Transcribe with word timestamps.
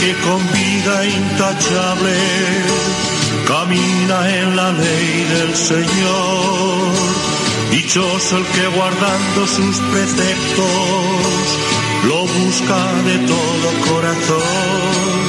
que 0.00 0.14
con 0.22 0.52
vida 0.52 1.06
intachable 1.06 3.09
camina 3.50 4.18
en 4.38 4.56
la 4.56 4.70
ley 4.70 5.10
del 5.34 5.52
Señor. 5.56 6.92
Dichoso 7.72 8.36
el 8.38 8.46
que 8.54 8.66
guardando 8.78 9.40
sus 9.56 9.76
preceptos 9.92 11.44
lo 12.08 12.18
busca 12.38 12.80
de 13.08 13.16
todo 13.32 13.66
corazón. 13.88 15.20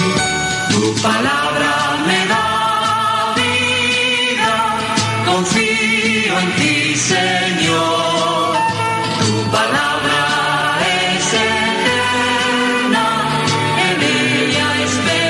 Tu 0.73 0.83
palabra 1.01 1.71
me 2.07 2.19
da 2.33 2.47
vida, 3.41 4.53
confío 5.29 6.33
en 6.43 6.49
ti, 6.59 6.95
Señor. 7.13 8.55
Tu 9.21 9.33
palabra 9.57 10.21
es 10.97 11.25
eterna, 11.49 13.05
en 13.87 13.97
ella 14.19 14.67
esperaré. 14.85 15.20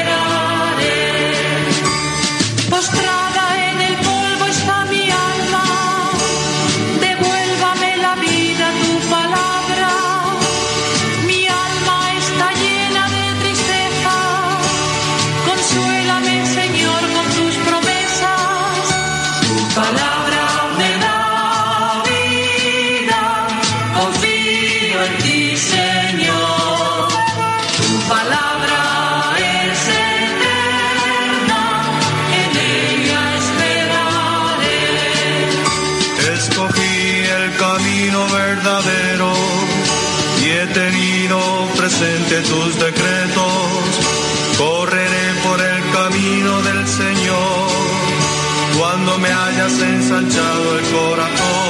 Hayas 49.71 49.81
ensanchado 49.81 50.79
el 50.79 50.85
corazón. 50.85 51.60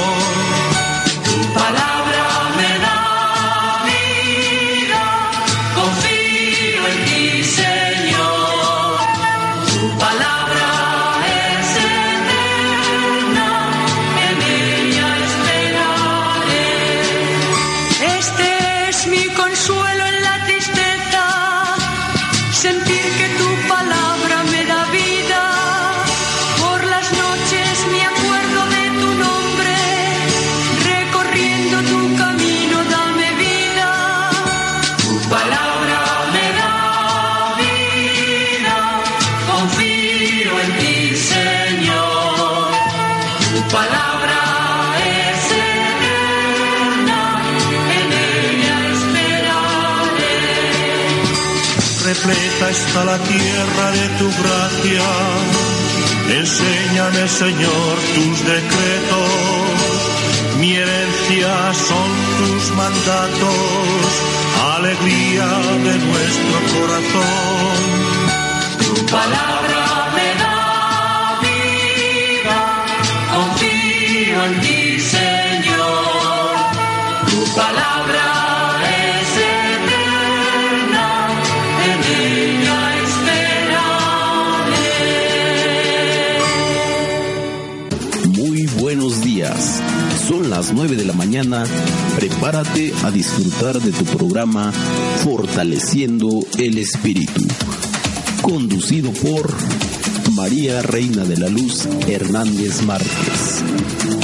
La 53.12 53.18
tierra 53.18 53.86
de 53.98 54.06
tu 54.18 54.28
gracia. 54.40 55.08
Enséñame, 56.40 57.22
Señor, 57.28 57.92
tus 58.16 58.36
decretos. 58.54 59.90
Mi 60.58 60.70
herencia 60.82 61.52
son 61.88 62.10
tus 62.38 62.62
mandatos, 62.80 64.08
alegría 64.76 65.48
de 65.86 65.94
nuestro 66.08 66.56
corazón. 66.74 67.76
Tu 68.86 68.94
palabra 69.16 69.82
me 70.16 70.28
las 90.72 90.78
9 90.78 90.96
de 90.96 91.04
la 91.04 91.12
mañana. 91.12 91.64
Prepárate 92.16 92.92
a 93.04 93.10
disfrutar 93.10 93.80
de 93.80 93.92
tu 93.92 94.04
programa 94.04 94.72
Fortaleciendo 95.24 96.28
el 96.58 96.78
Espíritu. 96.78 97.46
Conducido 98.42 99.12
por 99.12 99.52
María 100.32 100.82
Reina 100.82 101.24
de 101.24 101.36
la 101.36 101.48
Luz 101.48 101.86
Hernández 102.06 102.82
Márquez 102.82 103.62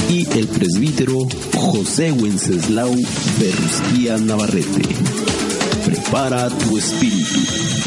y 0.09 0.27
el 0.39 0.49
presbítero 0.49 1.29
José 1.55 2.13
Wenceslau 2.13 2.95
Berrusquía 3.39 4.17
Navarrete. 4.19 4.83
Prepara 5.85 6.49
tu 6.49 6.79
espíritu. 6.79 7.78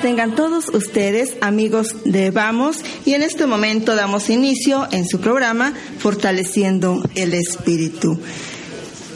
Tengan 0.00 0.34
todos 0.34 0.68
ustedes 0.68 1.36
amigos 1.40 1.96
de 2.04 2.30
Vamos 2.30 2.78
y 3.04 3.14
en 3.14 3.22
este 3.22 3.46
momento 3.46 3.94
damos 3.94 4.30
inicio 4.30 4.88
en 4.90 5.06
su 5.06 5.20
programa 5.20 5.74
Fortaleciendo 5.98 7.02
el 7.14 7.34
Espíritu. 7.34 8.18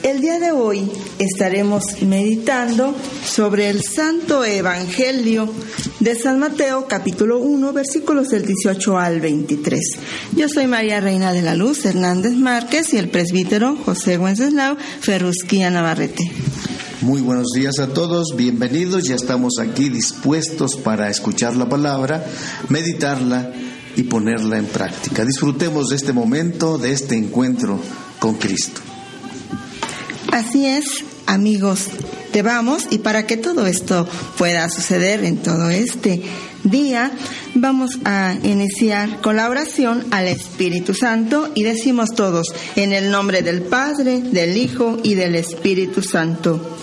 El 0.03 0.21
día 0.21 0.39
de 0.39 0.53
hoy 0.53 0.89
estaremos 1.19 2.03
meditando 2.03 2.95
sobre 3.25 3.71
el 3.71 3.83
Santo 3.83 4.45
Evangelio 4.45 5.53
de 6.01 6.15
San 6.15 6.39
Mateo 6.39 6.87
capítulo 6.87 7.39
1 7.39 7.73
versículos 7.73 8.29
del 8.29 8.45
18 8.45 8.99
al 8.99 9.21
23. 9.21 9.81
Yo 10.37 10.49
soy 10.49 10.67
María 10.67 11.01
Reina 11.01 11.33
de 11.33 11.43
la 11.43 11.55
Luz 11.55 11.85
Hernández 11.85 12.35
Márquez 12.35 12.93
y 12.93 12.99
el 12.99 13.09
presbítero 13.09 13.77
José 13.85 14.19
Wenceslao 14.19 14.77
Ferrusquía 15.01 15.71
Navarrete. 15.71 16.31
Muy 17.03 17.21
buenos 17.21 17.49
días 17.55 17.79
a 17.79 17.89
todos, 17.89 18.35
bienvenidos, 18.37 19.05
ya 19.05 19.17
estamos 19.17 19.59
aquí 19.61 19.91
dispuestos 19.91 20.77
para 20.77 21.11
escuchar 21.11 21.55
la 21.55 21.69
palabra, 21.69 22.25
meditarla 22.71 23.53
y 23.97 24.05
ponerla 24.05 24.57
en 24.57 24.65
práctica. 24.65 25.23
Disfrutemos 25.27 25.89
de 25.89 25.97
este 25.97 26.15
momento, 26.15 26.79
de 26.79 26.93
este 26.93 27.15
encuentro 27.15 27.79
con 28.19 28.37
Cristo. 28.37 28.81
Así 30.33 30.65
es, 30.65 30.87
amigos, 31.27 31.89
te 32.33 32.41
vamos 32.41 32.87
y 32.91 32.99
para 32.99 33.27
que 33.27 33.37
todo 33.37 33.67
esto 33.67 34.09
pueda 34.39 34.71
suceder 34.71 35.23
en 35.23 35.37
todo 35.37 35.69
este 35.69 36.23
día, 36.65 37.13
vamos 37.55 37.99
a 38.07 38.37
iniciar 38.43 39.21
con 39.21 39.37
la 39.37 39.51
oración 39.51 40.07
al 40.13 40.29
Espíritu 40.29 40.95
Santo 40.95 41.51
y 41.55 41.63
decimos 41.63 42.15
todos, 42.15 42.55
en 42.75 42.95
el 42.95 43.11
nombre 43.11 43.43
del 43.43 43.61
Padre, 43.61 44.23
del 44.23 44.57
Hijo 44.57 44.99
y 45.03 45.15
del 45.15 45.35
Espíritu 45.35 46.03
Santo. 46.03 46.77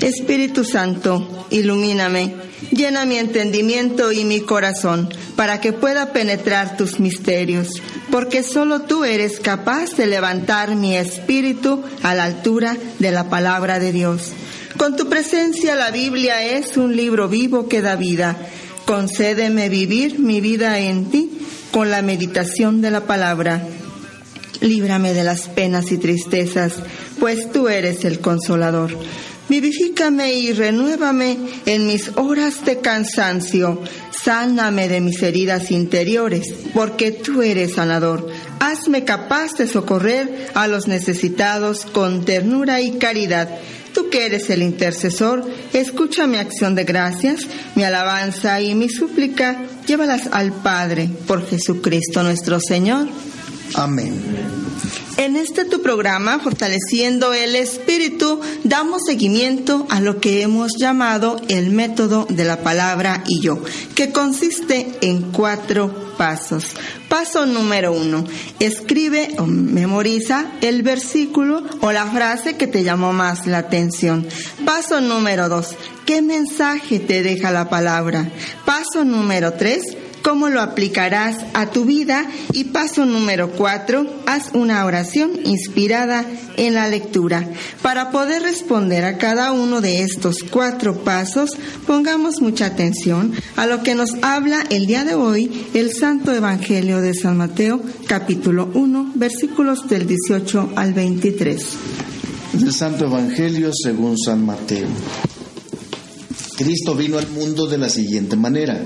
Espíritu 0.00 0.64
Santo, 0.64 1.46
ilumíname, 1.50 2.34
llena 2.70 3.04
mi 3.04 3.18
entendimiento 3.18 4.12
y 4.12 4.24
mi 4.24 4.40
corazón 4.40 5.08
para 5.36 5.60
que 5.60 5.72
pueda 5.72 6.12
penetrar 6.12 6.76
tus 6.76 7.00
misterios, 7.00 7.82
porque 8.10 8.42
solo 8.42 8.82
tú 8.82 9.04
eres 9.04 9.40
capaz 9.40 9.96
de 9.96 10.06
levantar 10.06 10.74
mi 10.74 10.96
espíritu 10.96 11.82
a 12.02 12.14
la 12.14 12.24
altura 12.24 12.76
de 12.98 13.10
la 13.10 13.28
palabra 13.28 13.78
de 13.78 13.92
Dios. 13.92 14.32
Con 14.76 14.96
tu 14.96 15.08
presencia 15.08 15.76
la 15.76 15.90
Biblia 15.90 16.42
es 16.44 16.76
un 16.76 16.96
libro 16.96 17.28
vivo 17.28 17.68
que 17.68 17.82
da 17.82 17.96
vida. 17.96 18.36
Concédeme 18.86 19.68
vivir 19.68 20.18
mi 20.18 20.40
vida 20.40 20.78
en 20.80 21.10
ti 21.10 21.30
con 21.70 21.90
la 21.90 22.02
meditación 22.02 22.80
de 22.80 22.90
la 22.90 23.02
palabra. 23.02 23.62
Líbrame 24.60 25.12
de 25.12 25.24
las 25.24 25.48
penas 25.48 25.92
y 25.92 25.98
tristezas, 25.98 26.74
pues 27.18 27.50
tú 27.52 27.68
eres 27.68 28.04
el 28.04 28.20
consolador. 28.20 28.96
Vivifícame 29.52 30.32
y 30.32 30.54
renuévame 30.54 31.36
en 31.66 31.86
mis 31.86 32.12
horas 32.16 32.64
de 32.64 32.80
cansancio. 32.80 33.82
Sáname 34.10 34.88
de 34.88 35.02
mis 35.02 35.22
heridas 35.22 35.70
interiores, 35.70 36.54
porque 36.72 37.12
tú 37.12 37.42
eres 37.42 37.74
sanador. 37.74 38.26
Hazme 38.60 39.04
capaz 39.04 39.52
de 39.58 39.66
socorrer 39.66 40.48
a 40.54 40.68
los 40.68 40.88
necesitados 40.88 41.84
con 41.84 42.24
ternura 42.24 42.80
y 42.80 42.92
caridad. 42.92 43.50
Tú 43.92 44.08
que 44.08 44.24
eres 44.24 44.48
el 44.48 44.62
intercesor, 44.62 45.46
escucha 45.74 46.26
mi 46.26 46.38
acción 46.38 46.74
de 46.74 46.84
gracias, 46.84 47.46
mi 47.74 47.84
alabanza 47.84 48.58
y 48.62 48.74
mi 48.74 48.88
súplica, 48.88 49.66
llévalas 49.86 50.30
al 50.32 50.52
Padre 50.52 51.10
por 51.26 51.46
Jesucristo 51.46 52.22
nuestro 52.22 52.58
Señor. 52.58 53.06
Amén. 53.74 54.14
En 55.18 55.36
este 55.36 55.64
tu 55.64 55.82
programa, 55.82 56.40
Fortaleciendo 56.40 57.34
el 57.34 57.54
Espíritu, 57.54 58.40
damos 58.64 59.02
seguimiento 59.06 59.86
a 59.90 60.00
lo 60.00 60.20
que 60.20 60.42
hemos 60.42 60.72
llamado 60.78 61.40
el 61.48 61.70
método 61.70 62.26
de 62.28 62.44
la 62.44 62.62
palabra 62.62 63.22
y 63.26 63.40
yo, 63.40 63.62
que 63.94 64.10
consiste 64.10 64.98
en 65.02 65.30
cuatro 65.30 66.14
pasos. 66.16 66.70
Paso 67.08 67.44
número 67.46 67.92
uno, 67.92 68.24
escribe 68.58 69.34
o 69.38 69.46
memoriza 69.46 70.46
el 70.60 70.82
versículo 70.82 71.62
o 71.80 71.92
la 71.92 72.06
frase 72.06 72.56
que 72.56 72.66
te 72.66 72.82
llamó 72.82 73.12
más 73.12 73.46
la 73.46 73.58
atención. 73.58 74.26
Paso 74.64 75.00
número 75.00 75.48
dos, 75.48 75.76
¿qué 76.06 76.22
mensaje 76.22 76.98
te 76.98 77.22
deja 77.22 77.50
la 77.50 77.68
palabra? 77.68 78.30
Paso 78.64 79.04
número 79.04 79.52
tres, 79.52 79.82
cómo 80.22 80.48
lo 80.48 80.60
aplicarás 80.60 81.36
a 81.52 81.70
tu 81.70 81.84
vida 81.84 82.26
y 82.52 82.64
paso 82.64 83.04
número 83.04 83.50
cuatro, 83.50 84.06
haz 84.26 84.50
una 84.54 84.84
oración 84.86 85.32
inspirada 85.44 86.24
en 86.56 86.74
la 86.74 86.88
lectura. 86.88 87.48
Para 87.82 88.10
poder 88.10 88.42
responder 88.42 89.04
a 89.04 89.18
cada 89.18 89.52
uno 89.52 89.80
de 89.80 90.02
estos 90.02 90.36
cuatro 90.48 91.02
pasos, 91.04 91.50
pongamos 91.86 92.40
mucha 92.40 92.66
atención 92.66 93.32
a 93.56 93.66
lo 93.66 93.82
que 93.82 93.94
nos 93.94 94.10
habla 94.22 94.64
el 94.70 94.86
día 94.86 95.04
de 95.04 95.14
hoy 95.14 95.66
el 95.74 95.92
Santo 95.92 96.32
Evangelio 96.32 97.00
de 97.00 97.14
San 97.14 97.36
Mateo, 97.36 97.80
capítulo 98.06 98.70
1, 98.74 99.12
versículos 99.14 99.88
del 99.88 100.06
18 100.06 100.72
al 100.76 100.94
23. 100.94 101.66
Del 102.54 102.72
Santo 102.72 103.06
Evangelio 103.06 103.70
según 103.72 104.18
San 104.18 104.44
Mateo. 104.44 104.88
Cristo 106.56 106.94
vino 106.94 107.18
al 107.18 107.28
mundo 107.28 107.66
de 107.66 107.78
la 107.78 107.88
siguiente 107.88 108.36
manera. 108.36 108.80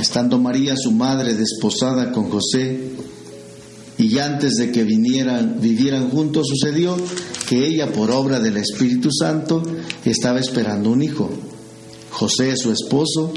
Estando 0.00 0.38
María, 0.38 0.74
su 0.76 0.92
madre, 0.92 1.34
desposada 1.34 2.12
con 2.12 2.30
José, 2.30 2.90
y 3.98 4.18
antes 4.18 4.56
de 4.56 4.70
que 4.70 4.84
vinieran, 4.84 5.58
vivieran 5.60 6.10
juntos, 6.10 6.48
sucedió 6.48 6.96
que 7.48 7.66
ella, 7.66 7.92
por 7.92 8.10
obra 8.10 8.40
del 8.40 8.58
Espíritu 8.58 9.08
Santo, 9.10 9.62
estaba 10.04 10.38
esperando 10.38 10.90
un 10.90 11.02
hijo. 11.02 11.30
José, 12.10 12.56
su 12.56 12.72
esposo, 12.72 13.32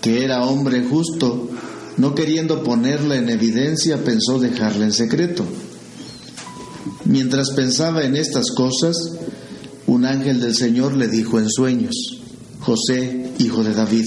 que 0.00 0.24
era 0.24 0.44
hombre 0.44 0.84
justo, 0.84 1.48
no 1.96 2.14
queriendo 2.14 2.62
ponerla 2.62 3.16
en 3.16 3.28
evidencia, 3.28 4.04
pensó 4.04 4.38
dejarla 4.38 4.84
en 4.84 4.92
secreto. 4.92 5.44
Mientras 7.04 7.50
pensaba 7.50 8.04
en 8.04 8.16
estas 8.16 8.52
cosas, 8.52 8.96
un 9.86 10.04
ángel 10.04 10.40
del 10.40 10.54
Señor 10.54 10.96
le 10.96 11.08
dijo 11.08 11.38
en 11.40 11.50
sueños, 11.50 11.94
José, 12.60 13.32
hijo 13.38 13.64
de 13.64 13.74
David, 13.74 14.06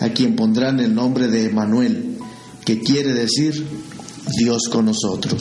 a 0.00 0.10
quien 0.10 0.36
pondrán 0.36 0.80
el 0.80 0.94
nombre 0.94 1.28
de 1.28 1.46
Emanuel, 1.46 2.18
que 2.64 2.80
quiere 2.80 3.12
decir 3.12 3.66
Dios 4.38 4.68
con 4.70 4.86
nosotros. 4.86 5.40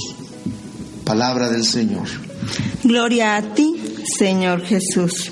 Palabra 1.04 1.50
del 1.50 1.66
Señor. 1.66 2.08
Gloria 2.84 3.36
a 3.36 3.54
ti, 3.54 3.76
Señor 4.18 4.62
Jesús. 4.62 5.32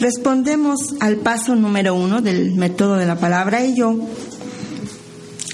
Respondemos 0.00 0.94
al 1.00 1.16
paso 1.16 1.56
número 1.56 1.94
uno 1.94 2.20
del 2.22 2.54
método 2.54 2.96
de 2.96 3.06
la 3.06 3.18
palabra 3.18 3.64
y 3.64 3.74
yo. 3.74 3.98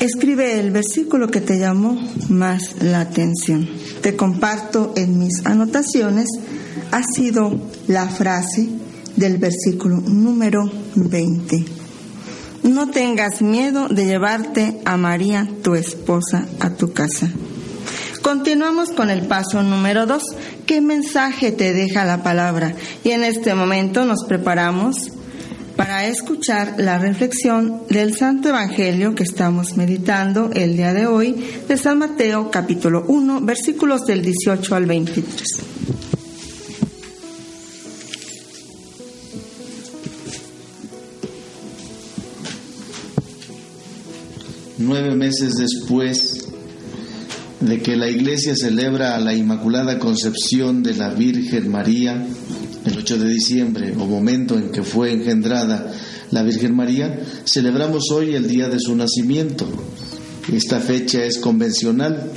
Escribe 0.00 0.60
el 0.60 0.70
versículo 0.70 1.28
que 1.28 1.40
te 1.40 1.58
llamó 1.58 1.98
más 2.28 2.82
la 2.82 3.00
atención. 3.00 3.68
Te 4.02 4.16
comparto 4.16 4.92
en 4.96 5.18
mis 5.18 5.46
anotaciones. 5.46 6.26
Ha 6.90 7.02
sido 7.02 7.58
la 7.88 8.06
frase 8.08 8.68
del 9.16 9.38
versículo 9.38 10.00
número 10.00 10.70
20. 10.94 11.64
No 12.64 12.90
tengas 12.90 13.42
miedo 13.42 13.88
de 13.88 14.06
llevarte 14.06 14.80
a 14.84 14.96
María, 14.96 15.48
tu 15.62 15.74
esposa, 15.74 16.46
a 16.60 16.70
tu 16.70 16.92
casa. 16.92 17.28
Continuamos 18.22 18.90
con 18.90 19.10
el 19.10 19.26
paso 19.26 19.62
número 19.62 20.06
2. 20.06 20.22
¿Qué 20.66 20.80
mensaje 20.80 21.52
te 21.52 21.74
deja 21.74 22.06
la 22.06 22.22
palabra? 22.22 22.74
Y 23.04 23.10
en 23.10 23.22
este 23.22 23.54
momento 23.54 24.06
nos 24.06 24.24
preparamos 24.24 25.12
para 25.76 26.06
escuchar 26.06 26.76
la 26.78 26.98
reflexión 26.98 27.82
del 27.90 28.16
Santo 28.16 28.48
Evangelio 28.48 29.14
que 29.14 29.24
estamos 29.24 29.76
meditando 29.76 30.50
el 30.54 30.76
día 30.76 30.94
de 30.94 31.06
hoy 31.06 31.34
de 31.68 31.76
San 31.76 31.98
Mateo 31.98 32.50
capítulo 32.50 33.04
1 33.08 33.40
versículos 33.42 34.06
del 34.06 34.22
18 34.22 34.74
al 34.74 34.86
23. 34.86 36.13
Nueve 44.84 45.14
meses 45.16 45.54
después 45.54 46.48
de 47.60 47.80
que 47.80 47.96
la 47.96 48.08
iglesia 48.08 48.54
celebra 48.54 49.18
la 49.18 49.34
Inmaculada 49.34 49.98
Concepción 49.98 50.82
de 50.82 50.94
la 50.94 51.10
Virgen 51.10 51.70
María, 51.70 52.26
el 52.84 52.98
8 52.98 53.18
de 53.18 53.28
diciembre, 53.28 53.94
o 53.98 54.06
momento 54.06 54.56
en 54.56 54.70
que 54.70 54.82
fue 54.82 55.12
engendrada 55.12 55.92
la 56.30 56.42
Virgen 56.42 56.76
María, 56.76 57.20
celebramos 57.44 58.10
hoy 58.10 58.34
el 58.34 58.48
día 58.48 58.68
de 58.68 58.80
su 58.80 58.94
nacimiento. 58.94 59.66
Esta 60.52 60.80
fecha 60.80 61.24
es 61.24 61.38
convencional 61.38 62.30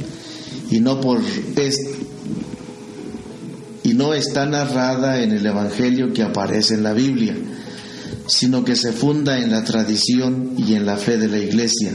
y 0.72 0.80
no 0.80 1.01
por, 1.01 1.22
no 3.98 4.13
está 4.13 4.46
narrada 4.46 5.22
en 5.24 5.32
el 5.32 5.46
Evangelio 5.46 6.13
que 6.13 6.22
aparece 6.22 6.75
en 6.75 6.84
la 6.84 6.94
Biblia, 6.94 7.36
sino 8.27 8.63
que 8.63 8.75
se 8.75 8.94
funda 8.94 9.39
en 9.39 9.51
la 9.51 9.63
tradición 9.63 10.54
y 10.56 10.75
en 10.75 10.86
la 10.86 10.98
fe 10.98 11.18
de 11.18 11.27
la 11.27 11.39
Iglesia. 11.39 11.92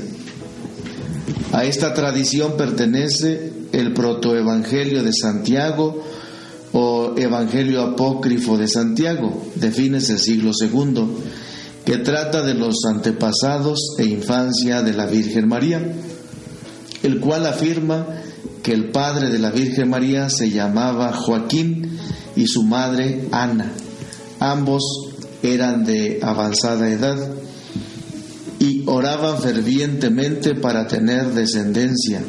A 1.52 1.64
esta 1.64 1.95
tradición 1.95 2.57
pertenece 2.57 3.52
el 3.73 3.93
protoevangelio 3.93 5.02
de 5.02 5.12
Santiago 5.12 6.02
o 6.73 7.14
Evangelio 7.17 7.83
apócrifo 7.83 8.57
de 8.57 8.67
Santiago, 8.67 9.43
de 9.55 9.71
fines 9.71 10.09
del 10.09 10.19
siglo 10.19 10.50
II, 10.59 11.07
que 11.85 11.99
trata 11.99 12.43
de 12.43 12.55
los 12.55 12.76
antepasados 12.88 13.97
e 13.99 14.05
infancia 14.05 14.83
de 14.83 14.95
la 14.95 15.07
Virgen 15.07 15.49
María, 15.49 15.83
el 17.02 17.21
cual 17.21 17.47
afirma 17.47 18.07
que 18.62 18.73
el 18.73 18.91
padre 18.91 19.29
de 19.29 19.38
la 19.38 19.50
Virgen 19.50 19.91
María 19.91 20.31
se 20.31 20.50
llamaba 20.50 21.12
Joaquín 21.12 21.99
y 22.37 22.47
su 22.47 22.62
madre 22.62 23.29
Ana. 23.33 23.73
Ambos 24.41 24.83
eran 25.43 25.85
de 25.85 26.21
avanzada 26.23 26.88
edad 26.88 27.19
y 28.92 28.94
oraban 28.94 29.40
fervientemente 29.40 30.54
para 30.54 30.87
tener 30.87 31.32
descendencia. 31.32 32.22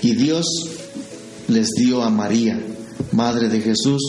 Y 0.00 0.14
Dios 0.14 0.46
les 1.48 1.70
dio 1.72 2.02
a 2.02 2.10
María, 2.10 2.60
Madre 3.12 3.48
de 3.48 3.60
Jesús, 3.60 4.00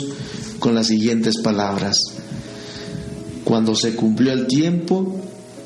con 0.60 0.76
las 0.76 0.88
siguientes 0.88 1.42
palabras. 1.44 1.98
Cuando 3.44 3.74
se 3.76 3.96
cumplió 3.96 4.34
el 4.34 4.46
tiempo, 4.48 5.20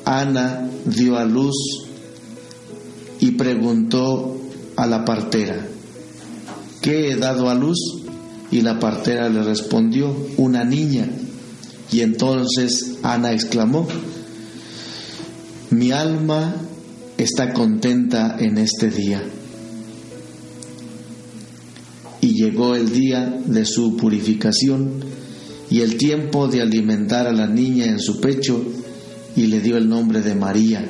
Ana 0.04 0.68
dio 0.86 1.18
a 1.18 1.24
luz 1.24 1.56
y 3.20 3.32
preguntó 3.32 4.40
a 4.76 4.86
la 4.86 5.04
partera, 5.04 5.66
¿qué 6.80 7.10
he 7.10 7.16
dado 7.16 7.50
a 7.50 7.54
luz? 7.54 7.78
Y 8.50 8.62
la 8.62 8.78
partera 8.78 9.28
le 9.28 9.42
respondió, 9.42 10.16
una 10.38 10.64
niña. 10.64 11.08
Y 11.90 12.00
entonces 12.00 12.96
Ana 13.02 13.32
exclamó, 13.32 13.86
mi 15.72 15.90
alma 15.90 16.54
está 17.16 17.52
contenta 17.52 18.36
en 18.38 18.58
este 18.58 18.90
día 18.90 19.22
y 22.20 22.34
llegó 22.34 22.74
el 22.74 22.92
día 22.92 23.40
de 23.46 23.64
su 23.64 23.96
purificación 23.96 25.00
y 25.70 25.80
el 25.80 25.96
tiempo 25.96 26.46
de 26.46 26.60
alimentar 26.60 27.26
a 27.26 27.32
la 27.32 27.46
niña 27.46 27.86
en 27.86 27.98
su 27.98 28.20
pecho 28.20 28.62
y 29.34 29.46
le 29.46 29.60
dio 29.60 29.78
el 29.78 29.88
nombre 29.88 30.20
de 30.20 30.34
María. 30.34 30.86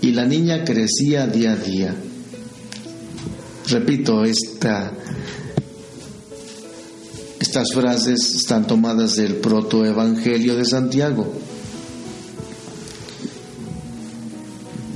Y 0.00 0.12
la 0.12 0.24
niña 0.24 0.64
crecía 0.64 1.26
día 1.26 1.52
a 1.52 1.56
día. 1.56 1.94
Repito, 3.68 4.24
esta, 4.24 4.92
estas 7.38 7.72
frases 7.72 8.34
están 8.34 8.66
tomadas 8.66 9.16
del 9.16 9.36
protoevangelio 9.36 10.56
de 10.56 10.64
Santiago. 10.64 11.41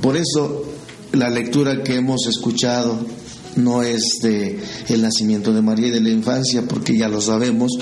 Por 0.07 0.15
eso 0.15 0.63
la 1.11 1.29
lectura 1.29 1.83
que 1.83 1.95
hemos 1.95 2.27
escuchado 2.27 2.97
no 3.57 3.83
es 3.83 4.19
de 4.21 4.57
el 4.87 5.01
nacimiento 5.01 5.51
de 5.51 5.61
María 5.61 5.87
y 5.87 5.91
de 5.91 5.99
la 5.99 6.11
infancia, 6.11 6.63
porque 6.65 6.97
ya 6.97 7.09
lo 7.09 7.19
sabemos 7.19 7.73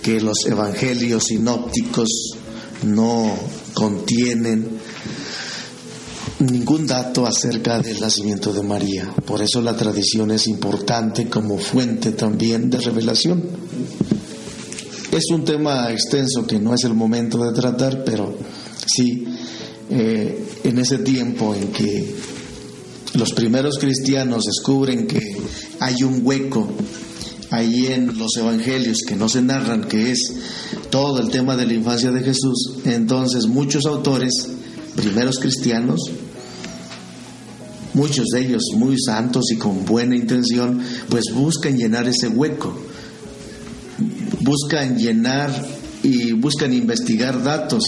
que 0.00 0.20
los 0.20 0.46
evangelios 0.46 1.24
sinópticos 1.24 2.08
no 2.84 3.34
contienen 3.74 4.78
ningún 6.38 6.86
dato 6.86 7.26
acerca 7.26 7.80
del 7.80 7.98
nacimiento 7.98 8.52
de 8.52 8.62
María. 8.62 9.12
Por 9.26 9.42
eso 9.42 9.60
la 9.60 9.76
tradición 9.76 10.30
es 10.30 10.46
importante 10.46 11.28
como 11.28 11.58
fuente 11.58 12.12
también 12.12 12.70
de 12.70 12.78
revelación. 12.78 13.42
Es 15.10 15.24
un 15.32 15.44
tema 15.44 15.90
extenso 15.90 16.46
que 16.46 16.60
no 16.60 16.74
es 16.74 16.84
el 16.84 16.94
momento 16.94 17.44
de 17.44 17.50
tratar, 17.50 18.04
pero 18.04 18.38
sí, 18.86 19.26
eh, 19.90 20.44
en 20.64 20.78
ese 20.78 20.98
tiempo 20.98 21.54
en 21.54 21.68
que 21.68 22.14
los 23.14 23.32
primeros 23.32 23.78
cristianos 23.78 24.44
descubren 24.44 25.06
que 25.06 25.36
hay 25.80 26.02
un 26.02 26.20
hueco 26.22 26.68
ahí 27.50 27.86
en 27.86 28.16
los 28.16 28.36
evangelios 28.36 28.98
que 29.06 29.16
no 29.16 29.28
se 29.28 29.42
narran, 29.42 29.84
que 29.84 30.12
es 30.12 30.32
todo 30.90 31.20
el 31.20 31.30
tema 31.30 31.56
de 31.56 31.66
la 31.66 31.74
infancia 31.74 32.10
de 32.12 32.20
Jesús, 32.20 32.74
entonces 32.84 33.46
muchos 33.46 33.86
autores, 33.86 34.48
primeros 34.94 35.38
cristianos, 35.38 36.00
muchos 37.94 38.26
de 38.28 38.40
ellos 38.40 38.62
muy 38.76 38.96
santos 38.98 39.50
y 39.50 39.56
con 39.56 39.84
buena 39.84 40.16
intención, 40.16 40.80
pues 41.08 41.24
buscan 41.34 41.76
llenar 41.76 42.06
ese 42.08 42.28
hueco, 42.28 42.72
buscan 44.40 44.96
llenar 44.96 45.50
y 46.02 46.32
buscan 46.32 46.72
investigar 46.72 47.42
datos. 47.42 47.82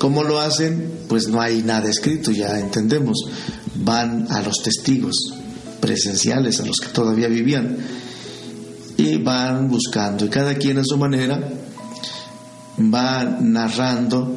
¿Cómo 0.00 0.24
lo 0.24 0.40
hacen? 0.40 1.00
Pues 1.08 1.28
no 1.28 1.40
hay 1.40 1.62
nada 1.62 1.88
escrito, 1.88 2.32
ya 2.32 2.58
entendemos 2.58 3.18
van 3.84 4.26
a 4.30 4.42
los 4.42 4.62
testigos 4.62 5.14
presenciales, 5.80 6.60
a 6.60 6.66
los 6.66 6.78
que 6.78 6.88
todavía 6.88 7.28
vivían, 7.28 7.76
y 8.96 9.16
van 9.16 9.68
buscando, 9.68 10.26
y 10.26 10.28
cada 10.28 10.54
quien 10.54 10.78
a 10.78 10.84
su 10.84 10.96
manera 10.98 11.40
va 12.78 13.24
narrando 13.24 14.36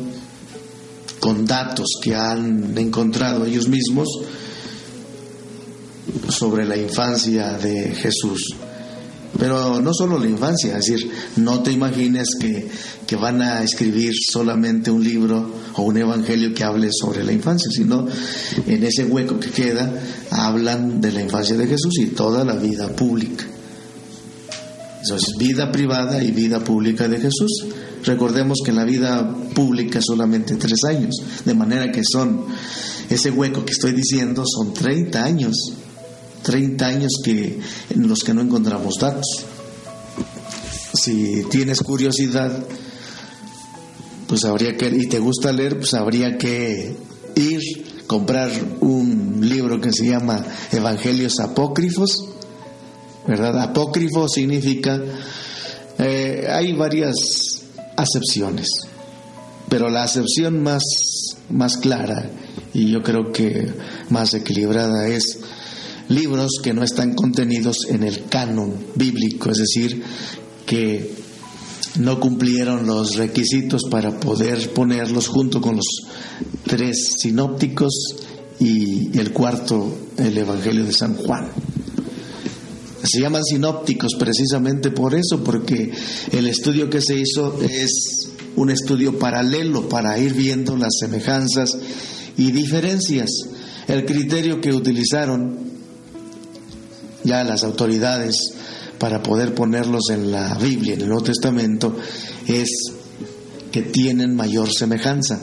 con 1.19 1.45
datos 1.45 1.87
que 2.01 2.15
han 2.15 2.77
encontrado 2.77 3.45
ellos 3.45 3.67
mismos 3.67 4.07
sobre 6.29 6.65
la 6.65 6.77
infancia 6.77 7.57
de 7.57 7.95
Jesús. 7.95 8.55
Pero 9.37 9.81
no 9.81 9.93
solo 9.93 10.19
la 10.19 10.27
infancia, 10.27 10.77
es 10.77 10.85
decir, 10.85 11.09
no 11.37 11.61
te 11.63 11.71
imagines 11.71 12.27
que, 12.39 12.69
que, 13.07 13.15
van 13.15 13.41
a 13.41 13.63
escribir 13.63 14.13
solamente 14.31 14.91
un 14.91 15.03
libro 15.03 15.51
o 15.75 15.81
un 15.81 15.97
evangelio 15.97 16.53
que 16.53 16.63
hable 16.63 16.89
sobre 16.91 17.23
la 17.23 17.31
infancia, 17.31 17.71
sino 17.71 18.05
en 18.67 18.83
ese 18.83 19.05
hueco 19.05 19.39
que 19.39 19.49
queda 19.49 19.91
hablan 20.29 21.01
de 21.01 21.11
la 21.11 21.21
infancia 21.21 21.57
de 21.57 21.67
Jesús 21.67 21.97
y 21.99 22.07
toda 22.07 22.45
la 22.45 22.55
vida 22.55 22.89
pública. 22.89 23.45
Entonces, 25.01 25.35
vida 25.37 25.71
privada 25.71 26.23
y 26.23 26.31
vida 26.31 26.63
pública 26.63 27.07
de 27.07 27.19
Jesús. 27.19 27.65
Recordemos 28.03 28.59
que 28.63 28.71
la 28.71 28.85
vida 28.85 29.35
pública 29.53 29.99
es 29.99 30.05
solamente 30.05 30.55
tres 30.55 30.83
años, 30.87 31.15
de 31.43 31.53
manera 31.53 31.91
que 31.91 32.01
son, 32.03 32.45
ese 33.09 33.31
hueco 33.31 33.65
que 33.65 33.73
estoy 33.73 33.93
diciendo 33.93 34.43
son 34.45 34.73
30 34.73 35.23
años 35.23 35.55
30 36.43 36.85
años 36.85 37.11
que, 37.23 37.59
en 37.89 38.07
los 38.07 38.19
que 38.19 38.33
no 38.33 38.41
encontramos 38.41 38.95
datos. 38.99 39.45
Si 40.93 41.43
tienes 41.49 41.81
curiosidad, 41.81 42.65
pues 44.27 44.45
habría 44.45 44.77
que, 44.77 44.87
y 44.89 45.07
te 45.07 45.19
gusta 45.19 45.51
leer, 45.51 45.77
pues 45.77 45.93
habría 45.93 46.37
que 46.37 46.95
ir, 47.35 47.61
comprar 48.07 48.51
un 48.81 49.39
libro 49.41 49.81
que 49.81 49.91
se 49.91 50.05
llama 50.05 50.45
Evangelios 50.71 51.39
Apócrifos, 51.39 52.25
¿verdad? 53.27 53.59
Apócrifo 53.61 54.27
significa, 54.27 55.01
eh, 55.97 56.47
hay 56.49 56.73
varias 56.73 57.15
acepciones, 57.95 58.67
pero 59.69 59.89
la 59.89 60.03
acepción 60.03 60.61
más, 60.61 60.83
más 61.49 61.77
clara 61.77 62.29
y 62.73 62.91
yo 62.91 63.01
creo 63.03 63.31
que 63.31 63.71
más 64.09 64.33
equilibrada 64.33 65.07
es 65.07 65.39
libros 66.09 66.59
que 66.61 66.73
no 66.73 66.83
están 66.83 67.13
contenidos 67.13 67.77
en 67.89 68.03
el 68.03 68.25
canon 68.25 68.73
bíblico, 68.95 69.51
es 69.51 69.57
decir, 69.57 70.03
que 70.65 71.13
no 71.99 72.19
cumplieron 72.19 72.87
los 72.87 73.15
requisitos 73.15 73.83
para 73.89 74.19
poder 74.19 74.71
ponerlos 74.71 75.27
junto 75.27 75.61
con 75.61 75.75
los 75.75 75.85
tres 76.65 77.15
sinópticos 77.19 77.93
y 78.59 79.17
el 79.17 79.31
cuarto, 79.31 79.95
el 80.17 80.37
Evangelio 80.37 80.85
de 80.85 80.93
San 80.93 81.15
Juan. 81.15 81.49
Se 83.03 83.19
llaman 83.19 83.43
sinópticos 83.43 84.15
precisamente 84.17 84.89
por 84.89 85.13
eso, 85.13 85.43
porque 85.43 85.91
el 86.31 86.47
estudio 86.47 86.89
que 86.89 87.01
se 87.01 87.17
hizo 87.17 87.61
es 87.61 88.29
un 88.55 88.69
estudio 88.69 89.19
paralelo 89.19 89.89
para 89.89 90.17
ir 90.17 90.33
viendo 90.33 90.77
las 90.77 90.93
semejanzas 90.99 91.77
y 92.37 92.51
diferencias. 92.51 93.29
El 93.87 94.05
criterio 94.05 94.61
que 94.61 94.73
utilizaron 94.73 95.72
ya 97.23 97.43
las 97.43 97.63
autoridades 97.63 98.53
para 98.97 99.21
poder 99.21 99.53
ponerlos 99.53 100.09
en 100.11 100.31
la 100.31 100.55
Biblia, 100.55 100.93
en 100.93 101.01
el 101.01 101.07
Nuevo 101.07 101.23
Testamento, 101.23 101.95
es 102.47 102.69
que 103.71 103.81
tienen 103.81 104.35
mayor 104.35 104.69
semejanza. 104.71 105.41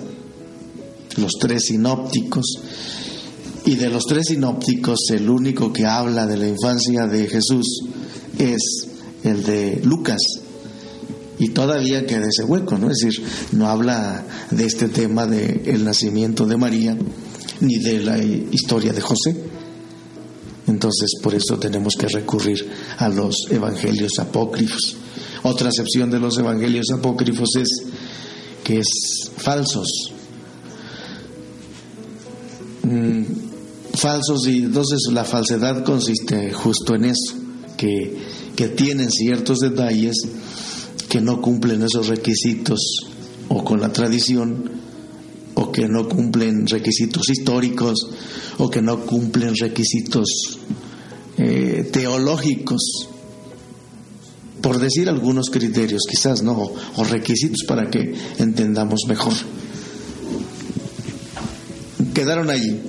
Los 1.16 1.32
tres 1.40 1.64
sinópticos. 1.66 2.46
Y 3.66 3.75
de 3.75 3.90
los 3.90 4.04
tres 4.06 4.28
sinópticos, 4.28 5.10
el 5.10 5.28
único 5.28 5.72
que 5.72 5.84
habla 5.84 6.26
de 6.26 6.37
la 6.37 6.49
infancia 6.49 7.06
de 7.06 7.26
Jesús 7.26 7.84
es 8.38 8.87
el 9.25 9.42
de 9.42 9.80
Lucas. 9.84 10.20
Y 11.38 11.49
todavía 11.50 12.06
queda 12.06 12.28
ese 12.28 12.44
hueco, 12.44 12.78
¿no? 12.78 12.90
Es 12.90 12.99
decir, 12.99 13.26
no 13.52 13.68
habla 13.68 14.25
de 14.50 14.64
este 14.64 14.88
tema 14.88 15.26
del 15.26 15.62
el 15.66 15.84
nacimiento 15.84 16.46
de 16.46 16.56
María 16.56 16.96
ni 17.60 17.78
de 17.78 18.00
la 18.00 18.18
historia 18.18 18.92
de 18.92 19.00
José. 19.00 19.50
Entonces, 20.70 21.10
por 21.20 21.34
eso 21.34 21.58
tenemos 21.58 21.94
que 21.98 22.06
recurrir 22.06 22.70
a 22.98 23.08
los 23.08 23.34
evangelios 23.50 24.12
apócrifos. 24.20 24.96
Otra 25.42 25.68
acepción 25.68 26.10
de 26.10 26.20
los 26.20 26.38
evangelios 26.38 26.86
apócrifos 26.94 27.48
es 27.56 27.68
que 28.62 28.78
es 28.78 29.30
falsos. 29.36 30.12
Mm, 32.84 33.24
falsos 33.94 34.46
y 34.46 34.58
entonces 34.58 35.00
la 35.12 35.24
falsedad 35.24 35.82
consiste 35.84 36.52
justo 36.52 36.94
en 36.94 37.06
eso, 37.06 37.34
que, 37.76 38.16
que 38.54 38.68
tienen 38.68 39.10
ciertos 39.10 39.58
detalles 39.58 40.14
que 41.08 41.20
no 41.20 41.42
cumplen 41.42 41.82
esos 41.82 42.06
requisitos 42.06 42.78
o 43.48 43.64
con 43.64 43.80
la 43.80 43.92
tradición 43.92 44.79
o 45.61 45.71
que 45.71 45.87
no 45.88 46.09
cumplen 46.09 46.67
requisitos 46.67 47.29
históricos 47.29 48.09
o 48.57 48.71
que 48.71 48.81
no 48.81 49.05
cumplen 49.05 49.55
requisitos 49.55 50.59
eh, 51.37 51.88
teológicos 51.93 52.81
por 54.62 54.79
decir 54.79 55.09
algunos 55.09 55.49
criterios, 55.50 56.02
quizás 56.09 56.43
no, 56.43 56.73
o 56.97 57.05
requisitos 57.05 57.64
para 57.67 57.88
que 57.90 58.14
entendamos 58.38 59.00
mejor. 59.09 59.33
Quedaron 62.12 62.50
allí. 62.50 62.81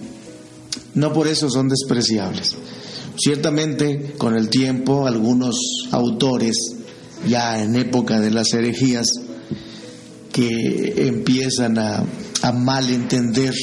No 0.95 1.13
por 1.13 1.27
eso 1.27 1.49
son 1.49 1.69
despreciables. 1.69 2.57
Ciertamente, 3.17 4.15
con 4.17 4.35
el 4.35 4.49
tiempo, 4.49 5.07
algunos 5.07 5.55
autores, 5.91 6.55
ya 7.25 7.63
en 7.63 7.77
época 7.77 8.19
de 8.19 8.31
las 8.31 8.53
herejías, 8.53 9.07
que 10.33 11.07
empiezan 11.07 11.77
a, 11.77 12.03
a 12.41 12.51
malentender 12.51 13.53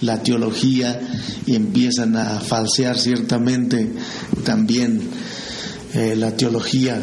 la 0.00 0.22
teología 0.22 1.00
y 1.46 1.54
empiezan 1.54 2.16
a 2.16 2.40
falsear 2.40 2.98
ciertamente 2.98 3.92
también 4.44 5.02
eh, 5.94 6.14
la 6.16 6.36
teología 6.36 7.00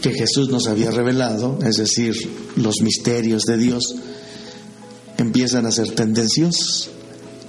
que 0.00 0.12
Jesús 0.12 0.48
nos 0.48 0.66
había 0.66 0.90
revelado, 0.90 1.58
es 1.64 1.76
decir, 1.76 2.14
los 2.56 2.80
misterios 2.80 3.42
de 3.42 3.56
Dios, 3.56 3.96
empiezan 5.18 5.66
a 5.66 5.72
ser 5.72 5.90
tendenciosos. 5.90 6.90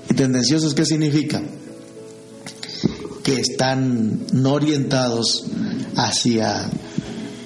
¿Y 0.09 0.13
tendenciosos 0.15 0.73
qué 0.73 0.85
significa? 0.85 1.43
Que 3.23 3.39
están 3.39 4.25
no 4.33 4.53
orientados 4.53 5.45
hacia 5.95 6.69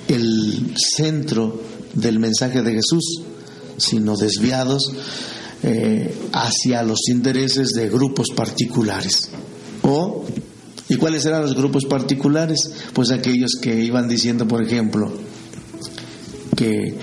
el 0.08 0.74
centro 0.96 1.62
del 1.94 2.20
mensaje 2.20 2.62
de 2.62 2.74
Jesús, 2.74 3.24
sino 3.78 4.16
desviados 4.16 4.92
eh, 5.64 6.14
hacia 6.34 6.84
los 6.84 7.08
intereses 7.10 7.70
de 7.70 7.90
grupos 7.90 8.28
particulares. 8.36 9.30
O, 9.84 10.26
¿y 10.90 10.96
cuáles 10.96 11.26
eran 11.26 11.44
los 11.44 11.56
grupos 11.56 11.86
particulares? 11.86 12.72
Pues 12.94 13.12
aquellos 13.12 13.52
que 13.62 13.84
iban 13.84 14.08
diciendo, 14.08 14.48
por 14.48 14.64
ejemplo, 14.64 15.12
que 16.56 16.96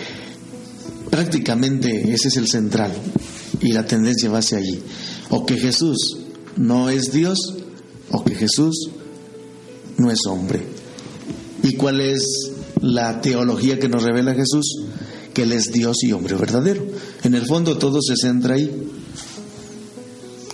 prácticamente 1.11 2.13
ese 2.13 2.29
es 2.29 2.37
el 2.37 2.49
central 2.49 2.93
y 3.61 3.73
la 3.73 3.87
tendencia 3.87 4.31
va 4.31 4.39
hacia 4.39 4.59
allí. 4.59 4.81
O 5.31 5.47
que 5.47 5.57
Jesús 5.57 6.19
no 6.57 6.91
es 6.91 7.13
Dios 7.13 7.39
o 8.11 8.25
que 8.25 8.35
Jesús 8.35 8.91
no 9.99 10.11
es 10.11 10.21
hombre. 10.27 10.63
¿Y 11.63 11.75
cuál 11.75 12.01
es 12.01 12.53
la 12.81 13.21
teología 13.21 13.79
que 13.79 13.89
nos 13.89 14.03
revela 14.03 14.35
Jesús? 14.35 14.85
Que 15.35 15.43
Él 15.43 15.53
es 15.53 15.73
Dios 15.73 15.99
y 16.03 16.13
hombre 16.13 16.37
verdadero. 16.37 16.85
En 17.25 17.35
el 17.35 17.47
fondo 17.47 17.79
todo 17.79 18.01
se 18.01 18.17
centra 18.17 18.55
ahí. 18.55 18.71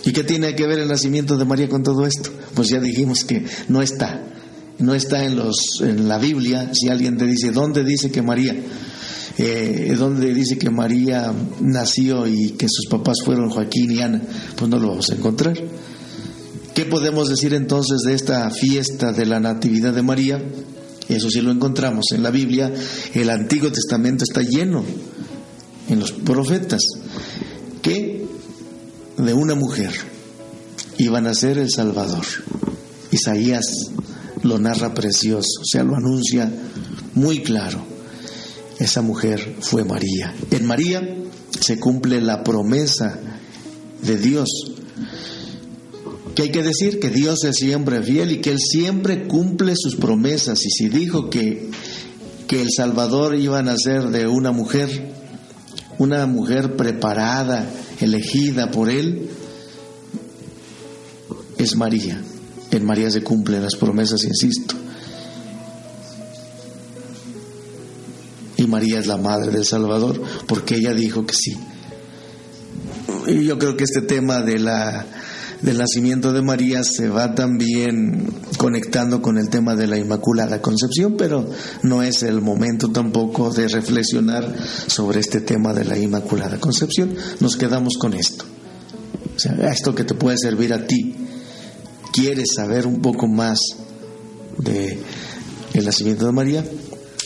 ¿Y 0.05 0.11
qué 0.11 0.23
tiene 0.23 0.55
que 0.55 0.67
ver 0.67 0.79
el 0.79 0.87
nacimiento 0.87 1.37
de 1.37 1.45
María 1.45 1.67
con 1.67 1.83
todo 1.83 2.05
esto? 2.05 2.31
Pues 2.53 2.69
ya 2.69 2.79
dijimos 2.79 3.23
que 3.23 3.45
no 3.69 3.81
está. 3.81 4.23
No 4.77 4.93
está 4.93 5.23
en, 5.25 5.35
los, 5.35 5.55
en 5.81 6.07
la 6.07 6.17
Biblia. 6.17 6.71
Si 6.73 6.89
alguien 6.89 7.17
te 7.17 7.25
dice, 7.25 7.51
¿dónde 7.51 7.83
dice 7.83 8.11
que 8.11 8.21
María? 8.21 8.55
Eh, 9.37 9.95
¿Dónde 9.97 10.33
dice 10.33 10.57
que 10.57 10.69
María 10.69 11.33
nació 11.59 12.27
y 12.27 12.51
que 12.51 12.67
sus 12.69 12.87
papás 12.89 13.17
fueron 13.23 13.49
Joaquín 13.49 13.91
y 13.91 14.01
Ana? 14.01 14.21
Pues 14.55 14.69
no 14.69 14.77
lo 14.77 14.89
vamos 14.89 15.09
a 15.09 15.15
encontrar. 15.15 15.57
¿Qué 16.73 16.85
podemos 16.85 17.29
decir 17.29 17.53
entonces 17.53 18.01
de 18.05 18.13
esta 18.13 18.49
fiesta 18.51 19.11
de 19.11 19.25
la 19.25 19.39
Natividad 19.39 19.93
de 19.93 20.03
María? 20.03 20.43
Eso 21.07 21.29
sí 21.29 21.41
lo 21.41 21.51
encontramos 21.51 22.05
en 22.13 22.21
la 22.21 22.31
Biblia. 22.31 22.71
El 23.13 23.29
Antiguo 23.29 23.71
Testamento 23.71 24.23
está 24.23 24.41
lleno 24.41 24.83
en 25.89 25.99
los 25.99 26.11
profetas 26.11 26.81
que 27.81 28.25
de 29.17 29.33
una 29.33 29.55
mujer 29.55 29.91
iban 30.97 31.27
a 31.27 31.33
ser 31.33 31.57
el 31.57 31.69
Salvador. 31.71 32.25
Isaías 33.11 33.65
lo 34.43 34.59
narra 34.59 34.93
precioso, 34.93 35.61
o 35.61 35.65
sea, 35.65 35.83
lo 35.83 35.95
anuncia 35.95 36.51
muy 37.13 37.41
claro. 37.41 37.83
Esa 38.79 39.01
mujer 39.01 39.55
fue 39.61 39.85
María. 39.85 40.33
En 40.51 40.65
María 40.65 41.01
se 41.59 41.79
cumple 41.79 42.21
la 42.21 42.43
promesa 42.43 43.19
de 44.01 44.17
Dios. 44.17 44.49
¿Qué 46.35 46.43
hay 46.43 46.51
que 46.51 46.63
decir? 46.63 46.99
Que 46.99 47.09
Dios 47.09 47.45
es 47.45 47.55
siempre 47.55 48.03
fiel 48.03 48.33
y 48.33 48.41
que 48.41 48.51
Él 48.51 48.59
siempre 48.59 49.27
cumple 49.27 49.73
sus 49.77 49.95
promesas. 49.95 50.65
Y 50.65 50.69
si 50.69 50.89
dijo 50.89 51.29
que, 51.29 51.69
que 52.47 52.61
el 52.61 52.69
Salvador 52.75 53.39
iba 53.39 53.59
a 53.59 53.63
nacer 53.63 54.09
de 54.09 54.27
una 54.27 54.51
mujer, 54.51 55.13
una 55.97 56.25
mujer 56.25 56.75
preparada, 56.75 57.69
elegida 57.99 58.71
por 58.71 58.89
Él, 58.89 59.29
es 61.57 61.75
María. 61.75 62.21
En 62.71 62.85
María 62.85 63.09
se 63.09 63.23
cumplen 63.23 63.63
las 63.63 63.75
promesas, 63.75 64.23
insisto. 64.23 64.75
Y 68.57 68.67
María 68.67 68.99
es 68.99 69.07
la 69.07 69.17
madre 69.17 69.51
del 69.51 69.65
Salvador, 69.65 70.21
porque 70.47 70.75
ella 70.75 70.93
dijo 70.93 71.25
que 71.25 71.33
sí. 71.33 71.55
Y 73.27 73.45
yo 73.45 73.57
creo 73.57 73.75
que 73.75 73.83
este 73.83 74.01
tema 74.01 74.41
de 74.41 74.59
la, 74.59 75.05
del 75.61 75.77
nacimiento 75.77 76.33
de 76.33 76.41
María 76.41 76.83
se 76.83 77.09
va 77.09 77.33
también 77.35 78.27
conectando 78.57 79.21
con 79.21 79.37
el 79.37 79.49
tema 79.49 79.75
de 79.75 79.87
la 79.87 79.97
Inmaculada 79.97 80.61
Concepción, 80.61 81.15
pero 81.17 81.49
no 81.83 82.03
es 82.03 82.23
el 82.23 82.41
momento 82.41 82.91
tampoco 82.91 83.51
de 83.51 83.67
reflexionar 83.67 84.55
sobre 84.87 85.19
este 85.19 85.41
tema 85.41 85.73
de 85.73 85.85
la 85.85 85.97
Inmaculada 85.97 86.59
Concepción. 86.59 87.15
Nos 87.39 87.55
quedamos 87.55 87.97
con 87.97 88.13
esto. 88.13 88.45
O 89.35 89.39
sea, 89.39 89.53
esto 89.71 89.93
que 89.93 90.03
te 90.03 90.13
puede 90.13 90.37
servir 90.37 90.73
a 90.73 90.85
ti. 90.85 91.15
¿Quieres 92.13 92.53
saber 92.55 92.87
un 92.87 93.01
poco 93.01 93.27
más 93.27 93.59
de 94.57 94.97
el 95.73 95.85
nacimiento 95.85 96.25
de 96.25 96.31
María? 96.31 96.65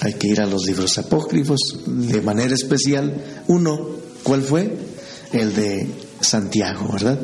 Hay 0.01 0.13
que 0.13 0.27
ir 0.27 0.41
a 0.41 0.47
los 0.47 0.65
libros 0.65 0.97
apócrifos 0.97 1.59
de 1.85 2.21
manera 2.21 2.53
especial. 2.55 3.43
Uno, 3.47 3.89
¿cuál 4.23 4.41
fue? 4.41 4.77
El 5.31 5.53
de 5.53 5.87
Santiago, 6.21 6.89
¿verdad? 6.93 7.19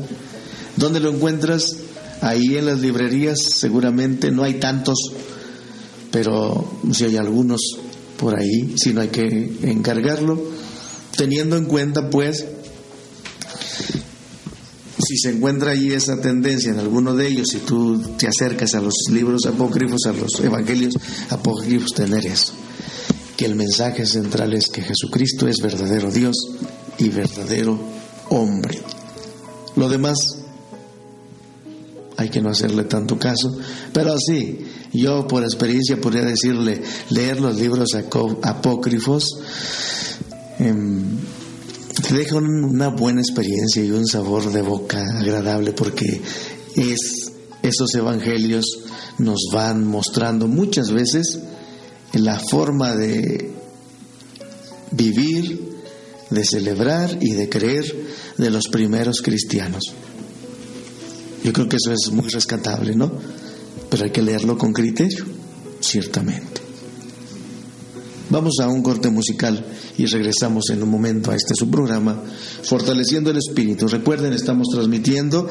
¿Dónde 0.77 0.99
lo 0.99 1.11
encuentras? 1.11 1.77
Ahí 2.21 2.57
en 2.57 2.65
las 2.65 2.79
librerías 2.79 3.39
seguramente 3.41 4.31
no 4.31 4.43
hay 4.43 4.55
tantos, 4.55 4.97
pero 6.11 6.79
si 6.91 7.05
hay 7.05 7.17
algunos 7.17 7.61
por 8.17 8.39
ahí, 8.39 8.75
si 8.77 8.93
no 8.93 9.01
hay 9.01 9.09
que 9.09 9.57
encargarlo, 9.63 10.41
teniendo 11.17 11.57
en 11.57 11.65
cuenta 11.65 12.09
pues 12.09 12.45
si 15.05 15.17
se 15.17 15.29
encuentra 15.29 15.71
ahí 15.71 15.91
esa 15.91 16.19
tendencia 16.19 16.71
en 16.71 16.79
alguno 16.79 17.15
de 17.15 17.27
ellos, 17.27 17.47
si 17.51 17.59
tú 17.59 18.01
te 18.17 18.27
acercas 18.27 18.73
a 18.73 18.81
los 18.81 18.93
libros 19.11 19.45
apócrifos, 19.45 20.01
a 20.07 20.13
los 20.13 20.39
evangelios 20.39 20.95
apócrifos, 21.29 21.91
tener 21.91 22.25
eso, 22.25 22.53
que 23.37 23.45
el 23.45 23.55
mensaje 23.55 24.05
central 24.05 24.53
es 24.53 24.67
que 24.69 24.81
Jesucristo 24.81 25.47
es 25.47 25.57
verdadero 25.61 26.11
Dios 26.11 26.35
y 26.97 27.09
verdadero 27.09 27.77
hombre. 28.29 28.81
Lo 29.75 29.89
demás 29.89 30.15
hay 32.17 32.29
que 32.29 32.41
no 32.41 32.49
hacerle 32.49 32.85
tanto 32.85 33.17
caso, 33.17 33.57
pero 33.93 34.13
así, 34.13 34.59
yo 34.93 35.27
por 35.27 35.43
experiencia 35.43 35.99
podría 35.99 36.23
decirle, 36.23 36.81
leer 37.09 37.41
los 37.41 37.59
libros 37.59 37.89
apócrifos 38.43 39.39
eh, 40.59 40.73
te 42.07 42.13
deja 42.13 42.35
una 42.35 42.89
buena 42.89 43.21
experiencia 43.21 43.83
y 43.83 43.91
un 43.91 44.05
sabor 44.05 44.51
de 44.51 44.61
boca 44.61 45.03
agradable 45.19 45.71
porque 45.71 46.21
es 46.75 47.31
esos 47.63 47.95
evangelios 47.95 48.65
nos 49.17 49.47
van 49.51 49.87
mostrando 49.87 50.47
muchas 50.47 50.91
veces 50.91 51.39
la 52.13 52.39
forma 52.39 52.95
de 52.95 53.51
vivir, 54.91 55.77
de 56.29 56.45
celebrar 56.45 57.17
y 57.21 57.31
de 57.31 57.49
creer 57.49 57.95
de 58.37 58.49
los 58.51 58.67
primeros 58.67 59.21
cristianos. 59.21 59.83
Yo 61.45 61.53
creo 61.53 61.69
que 61.69 61.75
eso 61.75 61.91
es 61.91 62.11
muy 62.11 62.27
rescatable, 62.27 62.95
¿no? 62.95 63.11
Pero 63.91 64.03
hay 64.03 64.09
que 64.09 64.23
leerlo 64.23 64.57
con 64.57 64.73
criterio, 64.73 65.25
ciertamente. 65.79 66.59
Vamos 68.31 68.55
a 68.63 68.67
un 68.67 68.81
corte 68.81 69.11
musical 69.11 69.63
y 69.95 70.07
regresamos 70.07 70.71
en 70.71 70.81
un 70.81 70.89
momento 70.89 71.29
a 71.29 71.35
este 71.35 71.53
su 71.53 71.69
programa, 71.69 72.19
Fortaleciendo 72.63 73.29
el 73.29 73.37
Espíritu. 73.37 73.87
Recuerden, 73.87 74.33
estamos 74.33 74.69
transmitiendo 74.73 75.47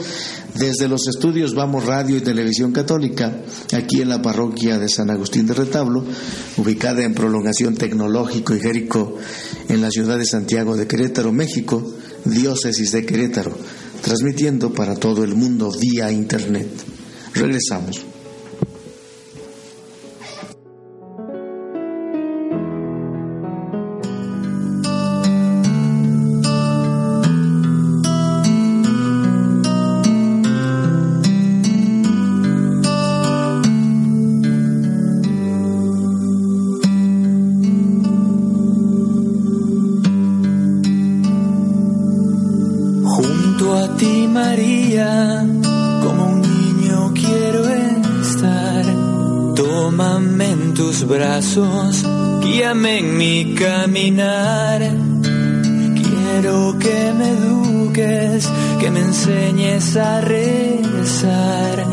desde 0.57 0.89
los 0.89 1.07
estudios 1.07 1.55
Vamos 1.55 1.87
Radio 1.87 2.17
y 2.17 2.23
Televisión 2.23 2.73
Católica, 2.73 3.43
aquí 3.73 4.01
en 4.01 4.09
la 4.09 4.21
parroquia 4.21 4.81
de 4.81 4.89
San 4.89 5.11
Agustín 5.11 5.47
de 5.47 5.55
Retablo, 5.55 6.05
ubicada 6.57 7.05
en 7.05 7.15
prolongación 7.15 7.77
tecnológico 7.77 8.57
y 8.57 8.61
Jerico 8.61 9.17
en 9.69 9.81
la 9.81 9.91
ciudad 9.91 10.19
de 10.19 10.27
Santiago 10.27 10.77
de 10.77 10.89
Querétaro, 10.89 11.31
México, 11.31 11.95
diócesis 12.25 12.91
de 12.91 13.07
Querétaro, 13.07 13.57
transmitiendo 14.05 14.73
para 14.73 14.95
todo 14.95 15.25
el 15.25 15.35
mundo 15.35 15.73
vía 15.81 16.13
Internet. 16.13 16.69
Regresamos. 17.35 18.14
Brazos, 51.07 52.05
guíame 52.41 52.99
en 52.99 53.17
mi 53.17 53.55
caminar. 53.55 54.81
Quiero 56.03 56.77
que 56.79 57.13
me 57.19 57.29
eduques, 57.31 58.49
que 58.81 58.91
me 58.91 59.01
enseñes 59.01 59.97
a 59.97 60.21
rezar. 60.21 61.85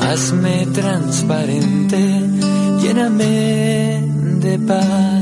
Hazme 0.00 0.66
transparente, 0.72 1.98
lléname 2.80 4.02
de 4.40 4.58
paz. 4.58 5.21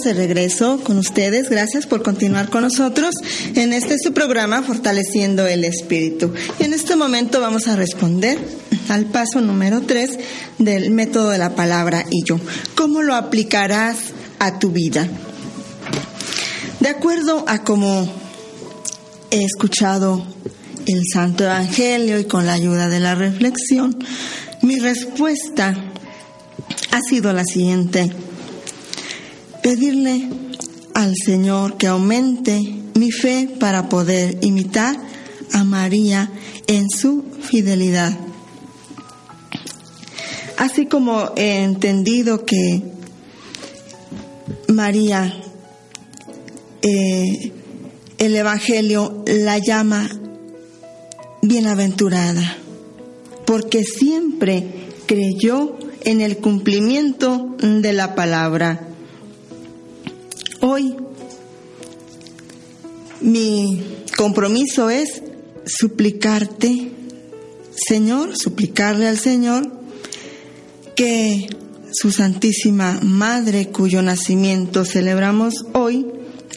De 0.00 0.14
regreso 0.14 0.80
con 0.82 0.98
ustedes. 0.98 1.50
Gracias 1.50 1.86
por 1.86 2.02
continuar 2.02 2.48
con 2.48 2.62
nosotros 2.62 3.14
en 3.54 3.72
este 3.72 3.96
su 3.98 4.12
programa 4.12 4.62
Fortaleciendo 4.62 5.46
el 5.46 5.64
Espíritu. 5.64 6.32
En 6.58 6.72
este 6.72 6.96
momento 6.96 7.40
vamos 7.40 7.68
a 7.68 7.76
responder 7.76 8.38
al 8.88 9.06
paso 9.06 9.40
número 9.40 9.82
3 9.82 10.18
del 10.58 10.90
método 10.90 11.30
de 11.30 11.38
la 11.38 11.54
palabra 11.54 12.06
y 12.10 12.24
yo. 12.24 12.40
¿Cómo 12.74 13.02
lo 13.02 13.14
aplicarás 13.14 13.98
a 14.38 14.58
tu 14.58 14.70
vida? 14.70 15.06
De 16.80 16.88
acuerdo 16.88 17.44
a 17.46 17.62
cómo 17.62 18.10
he 19.30 19.44
escuchado 19.44 20.26
el 20.86 21.02
Santo 21.12 21.44
Evangelio 21.44 22.18
y 22.18 22.24
con 22.24 22.46
la 22.46 22.54
ayuda 22.54 22.88
de 22.88 23.00
la 23.00 23.14
reflexión, 23.14 23.98
mi 24.62 24.78
respuesta 24.78 25.76
ha 26.90 27.00
sido 27.08 27.32
la 27.32 27.44
siguiente. 27.44 28.10
Pedirle 29.62 30.28
al 30.94 31.14
Señor 31.16 31.76
que 31.76 31.86
aumente 31.86 32.60
mi 32.94 33.10
fe 33.10 33.48
para 33.58 33.88
poder 33.88 34.38
imitar 34.42 34.96
a 35.52 35.64
María 35.64 36.30
en 36.66 36.90
su 36.90 37.24
fidelidad. 37.40 38.18
Así 40.58 40.86
como 40.86 41.32
he 41.36 41.62
entendido 41.62 42.44
que 42.44 42.82
María, 44.68 45.34
eh, 46.82 47.52
el 48.18 48.36
Evangelio 48.36 49.24
la 49.26 49.58
llama 49.58 50.08
bienaventurada, 51.42 52.56
porque 53.44 53.84
siempre 53.84 54.88
creyó 55.06 55.76
en 56.04 56.20
el 56.20 56.38
cumplimiento 56.38 57.56
de 57.58 57.92
la 57.92 58.14
palabra. 58.14 58.91
Hoy 60.64 60.94
mi 63.20 63.82
compromiso 64.16 64.90
es 64.90 65.20
suplicarte, 65.66 66.92
Señor, 67.74 68.36
suplicarle 68.38 69.08
al 69.08 69.18
Señor 69.18 69.72
que 70.94 71.48
su 71.92 72.12
Santísima 72.12 73.00
Madre, 73.02 73.70
cuyo 73.70 74.02
nacimiento 74.02 74.84
celebramos 74.84 75.66
hoy, 75.72 76.06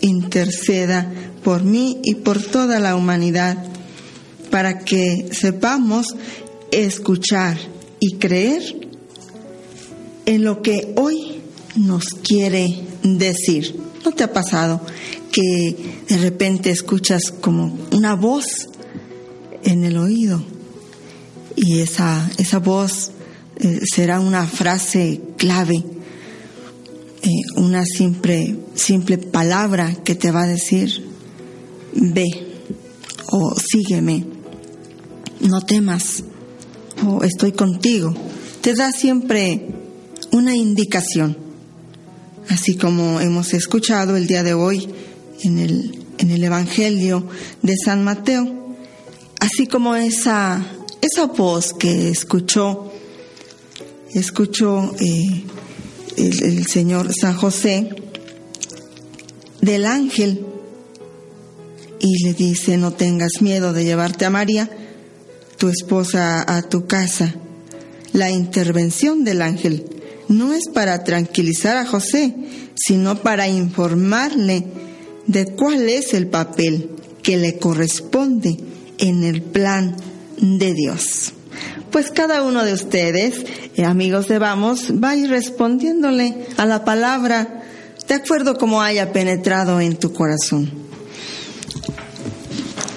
interceda 0.01 1.11
por 1.43 1.63
mí 1.63 1.99
y 2.03 2.13
por 2.13 2.39
toda 2.43 2.79
la 2.79 2.95
humanidad, 2.95 3.57
para 4.51 4.81
que 4.85 5.29
sepamos 5.31 6.15
escuchar 6.71 7.57
y 7.99 8.17
creer 8.17 8.87
en 10.27 10.43
lo 10.43 10.61
que 10.61 10.93
hoy 10.95 11.41
nos 11.75 12.05
quiere 12.09 12.83
decir. 13.01 13.84
¿No 14.05 14.11
te 14.11 14.23
ha 14.23 14.31
pasado 14.31 14.81
que 15.31 15.75
de 16.07 16.17
repente 16.17 16.69
escuchas 16.69 17.31
como 17.31 17.75
una 17.91 18.15
voz 18.15 18.45
en 19.63 19.83
el 19.83 19.97
oído 19.97 20.43
y 21.55 21.79
esa, 21.79 22.29
esa 22.37 22.59
voz 22.59 23.11
eh, 23.57 23.79
será 23.83 24.19
una 24.19 24.45
frase 24.45 25.21
clave, 25.37 25.83
eh, 27.23 27.29
una 27.55 27.83
simple, 27.83 28.55
simple 28.75 29.17
palabra 29.17 29.95
que 30.03 30.13
te 30.13 30.29
va 30.29 30.43
a 30.43 30.47
decir, 30.47 31.03
ve 31.93 32.27
o 33.31 33.55
sígueme, 33.55 34.23
no 35.39 35.61
temas 35.61 36.23
o 37.03 37.23
estoy 37.23 37.53
contigo. 37.53 38.13
Te 38.61 38.75
da 38.75 38.91
siempre 38.91 39.67
una 40.31 40.55
indicación, 40.55 41.44
así 42.49 42.75
como 42.75 43.19
hemos 43.21 43.53
escuchado 43.53 44.15
el 44.15 44.27
día 44.27 44.43
de 44.43 44.53
hoy 44.53 44.87
en 45.43 45.59
el, 45.59 46.05
en 46.17 46.31
el 46.31 46.43
Evangelio 46.43 47.27
de 47.61 47.75
San 47.77 48.03
Mateo, 48.03 48.75
así 49.39 49.67
como 49.67 49.95
esa, 49.95 50.65
esa 51.01 51.25
voz 51.25 51.73
que 51.73 52.09
escuchó 52.09 52.91
escuchó 54.19 54.95
eh, 54.99 55.43
el, 56.17 56.65
Señor 56.67 57.13
San 57.13 57.35
José 57.35 57.89
del 59.61 59.85
ángel 59.85 60.45
y 61.99 62.23
le 62.23 62.33
dice, 62.33 62.77
no 62.77 62.91
tengas 62.91 63.41
miedo 63.41 63.73
de 63.73 63.83
llevarte 63.83 64.25
a 64.25 64.29
María, 64.29 64.69
tu 65.57 65.69
esposa, 65.69 66.45
a 66.47 66.61
tu 66.61 66.85
casa. 66.87 67.35
La 68.13 68.29
intervención 68.29 69.23
del 69.25 69.41
ángel 69.41 69.85
no 70.27 70.53
es 70.53 70.67
para 70.73 71.03
tranquilizar 71.03 71.77
a 71.77 71.85
José, 71.85 72.33
sino 72.75 73.21
para 73.21 73.47
informarle 73.47 74.65
de 75.27 75.45
cuál 75.55 75.89
es 75.89 76.13
el 76.13 76.27
papel 76.27 76.89
que 77.23 77.37
le 77.37 77.57
corresponde 77.57 78.57
en 78.97 79.23
el 79.23 79.41
plan 79.41 79.95
de 80.37 80.73
Dios. 80.73 81.33
Pues 81.91 82.11
cada 82.11 82.43
uno 82.43 82.63
de 82.65 82.73
ustedes, 82.73 83.45
eh, 83.75 83.85
amigos 83.85 84.27
de 84.27 84.37
Vamos, 84.37 84.91
va 85.01 85.11
a 85.11 85.15
ir 85.15 85.29
respondiéndole 85.29 86.45
a 86.57 86.65
la 86.65 86.83
palabra 86.83 87.63
de 88.07 88.13
acuerdo 88.13 88.57
como 88.57 88.81
haya 88.81 89.13
penetrado 89.13 89.79
en 89.79 89.95
tu 89.95 90.13
corazón. 90.13 90.69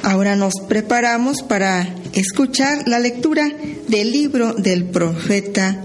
Ahora 0.03 0.37
nos 0.37 0.55
preparamos 0.69 1.43
para 1.43 1.88
escuchar 2.12 2.88
la 2.88 2.99
lectura 2.99 3.51
del 3.88 4.11
libro 4.11 4.55
del 4.55 4.85
profeta 4.85 5.83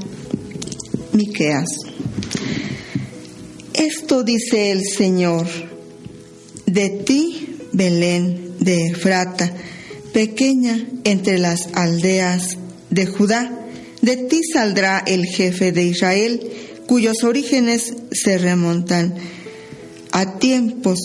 Miqueas. 1.13 1.69
Esto 3.73 4.23
dice 4.23 4.71
el 4.71 4.81
Señor: 4.83 5.47
De 6.65 6.89
ti, 6.89 7.57
Belén 7.71 8.55
de 8.59 8.87
Efrata, 8.87 9.53
pequeña 10.11 10.85
entre 11.03 11.37
las 11.37 11.69
aldeas 11.73 12.57
de 12.89 13.05
Judá. 13.05 13.59
De 14.01 14.17
ti 14.17 14.41
saldrá 14.51 15.03
el 15.05 15.25
jefe 15.25 15.71
de 15.71 15.83
Israel, 15.83 16.51
cuyos 16.87 17.23
orígenes 17.23 17.93
se 18.11 18.37
remontan 18.37 19.15
a 20.11 20.37
tiempos 20.39 20.99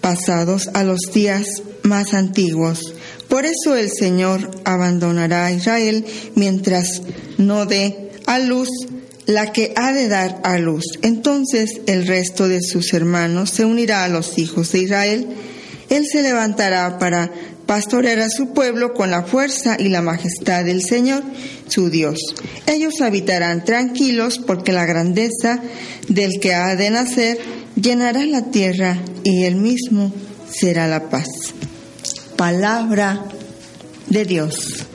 pasados, 0.00 0.70
a 0.74 0.84
los 0.84 1.00
días 1.12 1.62
más 1.82 2.14
antiguos. 2.14 2.94
Por 3.28 3.44
eso 3.44 3.76
el 3.76 3.90
Señor 3.90 4.50
abandonará 4.64 5.46
a 5.46 5.52
Israel 5.52 6.04
mientras 6.34 7.02
no 7.38 7.66
dé 7.66 8.10
a 8.26 8.38
luz 8.38 8.68
la 9.30 9.52
que 9.52 9.72
ha 9.76 9.92
de 9.92 10.08
dar 10.08 10.40
a 10.44 10.58
luz. 10.58 10.84
Entonces 11.02 11.80
el 11.86 12.06
resto 12.06 12.48
de 12.48 12.60
sus 12.60 12.92
hermanos 12.92 13.50
se 13.50 13.64
unirá 13.64 14.04
a 14.04 14.08
los 14.08 14.38
hijos 14.38 14.72
de 14.72 14.80
Israel. 14.80 15.26
Él 15.88 16.06
se 16.06 16.22
levantará 16.22 16.98
para 16.98 17.30
pastorear 17.66 18.18
a 18.20 18.30
su 18.30 18.52
pueblo 18.52 18.94
con 18.94 19.10
la 19.10 19.22
fuerza 19.22 19.76
y 19.78 19.88
la 19.88 20.02
majestad 20.02 20.64
del 20.64 20.82
Señor, 20.82 21.22
su 21.68 21.90
Dios. 21.90 22.18
Ellos 22.66 23.00
habitarán 23.00 23.64
tranquilos 23.64 24.38
porque 24.38 24.72
la 24.72 24.86
grandeza 24.86 25.60
del 26.08 26.40
que 26.40 26.54
ha 26.54 26.74
de 26.74 26.90
nacer 26.90 27.38
llenará 27.80 28.24
la 28.26 28.50
tierra 28.50 28.98
y 29.22 29.44
él 29.44 29.56
mismo 29.56 30.12
será 30.50 30.88
la 30.88 31.08
paz. 31.08 31.28
Palabra 32.36 33.24
de 34.08 34.24
Dios. 34.24 34.89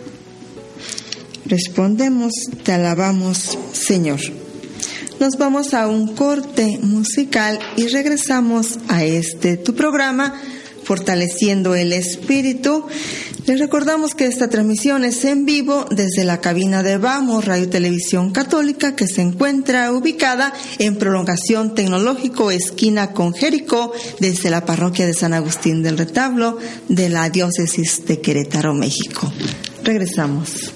Respondemos, 1.46 2.34
te 2.64 2.72
alabamos, 2.72 3.58
Señor. 3.72 4.20
Nos 5.20 5.38
vamos 5.38 5.74
a 5.74 5.88
un 5.88 6.16
corte 6.16 6.80
musical 6.82 7.60
y 7.78 7.88
regresamos 7.88 8.80
a 8.88 9.04
este 9.04 9.56
tu 9.56 9.76
programa 9.76 10.34
fortaleciendo 10.84 11.76
el 11.76 11.94
espíritu. 11.94 12.86
Les 13.46 13.60
recordamos 13.60 14.16
que 14.16 14.26
esta 14.26 14.50
transmisión 14.50 15.04
es 15.04 15.24
en 15.24 15.46
vivo 15.46 15.86
desde 15.92 16.24
la 16.24 16.42
cabina 16.42 16.82
de 16.82 16.98
Vamos 16.98 17.46
Radio 17.46 17.70
Televisión 17.70 18.32
Católica 18.32 18.96
que 18.96 19.08
se 19.08 19.22
encuentra 19.22 19.92
ubicada 19.92 20.52
en 20.80 20.96
prolongación 20.96 21.76
tecnológico 21.76 22.50
esquina 22.50 23.12
con 23.12 23.34
Jericó 23.34 23.94
desde 24.20 24.50
la 24.50 24.66
parroquia 24.66 25.06
de 25.06 25.14
San 25.14 25.34
Agustín 25.34 25.84
del 25.84 25.98
Retablo 25.98 26.58
de 26.90 27.10
la 27.10 27.30
diócesis 27.30 28.06
de 28.06 28.20
Querétaro, 28.20 28.74
México. 28.74 29.32
Regresamos. 29.84 30.74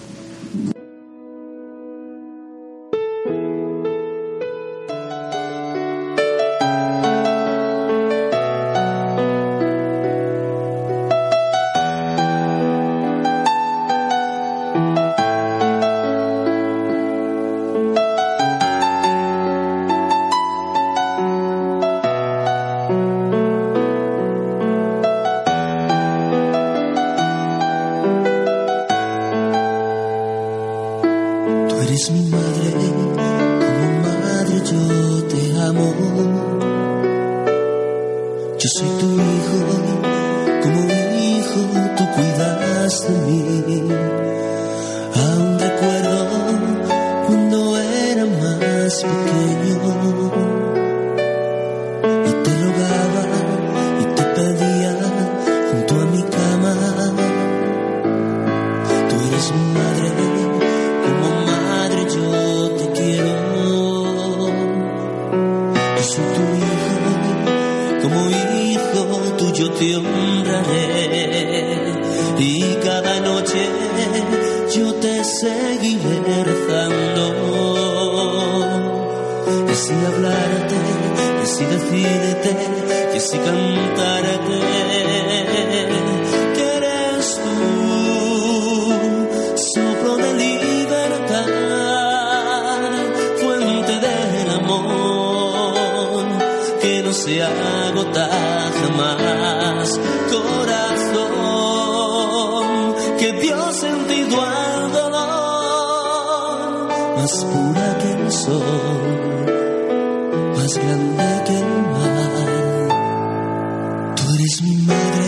Eres 114.39 114.61
mi 114.61 114.75
madre, 114.77 115.27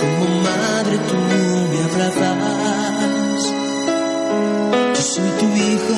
como 0.00 0.26
madre 0.42 0.96
tú 1.08 1.16
me 1.70 1.78
abrazas. 1.88 3.42
Yo 4.94 5.02
soy 5.12 5.30
tu 5.40 5.46
hijo, 5.68 5.96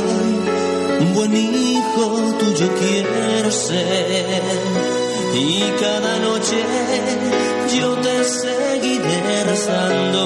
un 1.00 1.08
buen 1.14 1.34
hijo 1.36 2.04
tuyo 2.38 2.68
quiero 2.80 3.50
ser. 3.50 4.42
Y 5.34 5.72
cada 5.80 6.18
noche 6.20 6.58
yo 7.78 7.94
te 7.96 8.24
seguiré 8.24 9.44
rezando. 9.44 10.20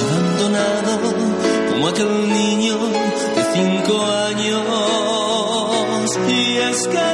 Abandonado 0.00 0.92
como 1.70 1.88
aquel 1.88 2.28
niño 2.28 2.76
de 3.36 3.42
cinco 3.54 3.94
años. 4.28 4.64
Y 6.28 6.56
es 6.58 6.86
que 6.86 7.09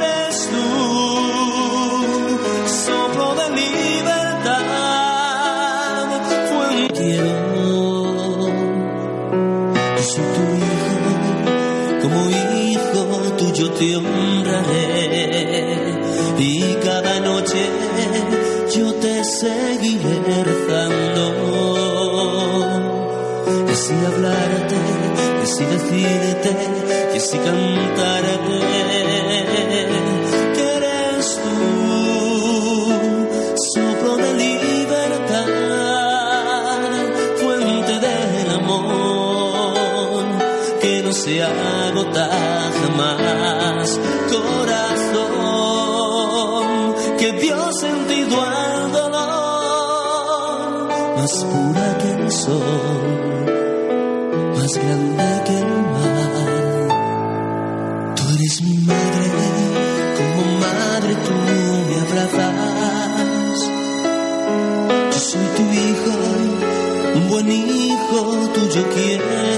te 13.79 13.97
honraré. 13.97 15.67
Y 16.39 16.75
cada 16.83 17.21
noche 17.21 17.69
yo 18.75 18.95
te 18.95 19.25
seguiré 19.25 20.45
rezando. 20.45 21.25
Y 23.69 23.71
así 23.71 23.95
hablarte, 24.07 24.77
y 25.41 25.43
así 25.43 25.65
decirte, 25.65 26.51
y 27.15 27.17
así 27.17 27.39
cantarte. 27.39 28.17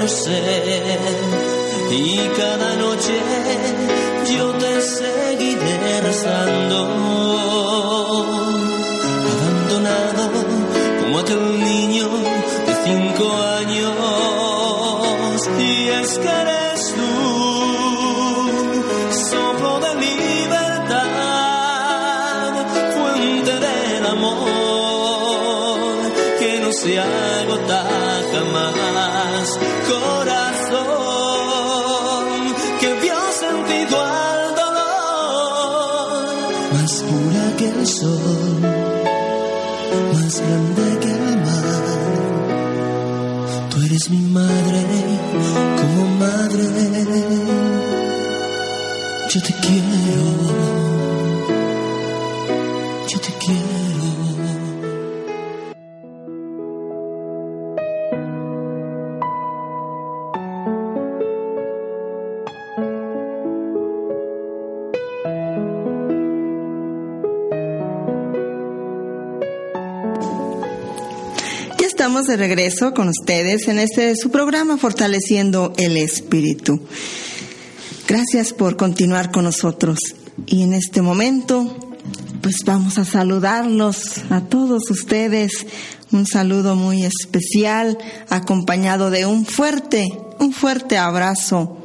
Quiero 0.08 0.24
ser. 0.24 0.98
Y 1.90 2.18
cada 2.36 2.76
noche 2.76 3.17
quiero, 49.68 50.24
yo 53.06 53.20
te 53.20 53.32
quiero. 53.38 53.68
Ya 71.78 71.86
estamos 71.86 72.24
de 72.26 72.36
regreso 72.38 72.94
con 72.94 73.08
ustedes 73.08 73.68
en 73.68 73.78
este 73.78 74.16
su 74.16 74.30
programa 74.30 74.78
Fortaleciendo 74.78 75.74
el 75.76 75.98
Espíritu. 75.98 76.80
Gracias 78.08 78.54
por 78.54 78.78
continuar 78.78 79.30
con 79.30 79.44
nosotros. 79.44 79.98
Y 80.46 80.62
en 80.62 80.72
este 80.72 81.02
momento, 81.02 81.76
pues 82.40 82.56
vamos 82.64 82.96
a 82.96 83.04
saludarlos 83.04 84.22
a 84.30 84.40
todos 84.40 84.90
ustedes. 84.90 85.52
Un 86.10 86.26
saludo 86.26 86.74
muy 86.74 87.04
especial, 87.04 87.98
acompañado 88.30 89.10
de 89.10 89.26
un 89.26 89.44
fuerte, 89.44 90.08
un 90.38 90.54
fuerte 90.54 90.96
abrazo 90.96 91.76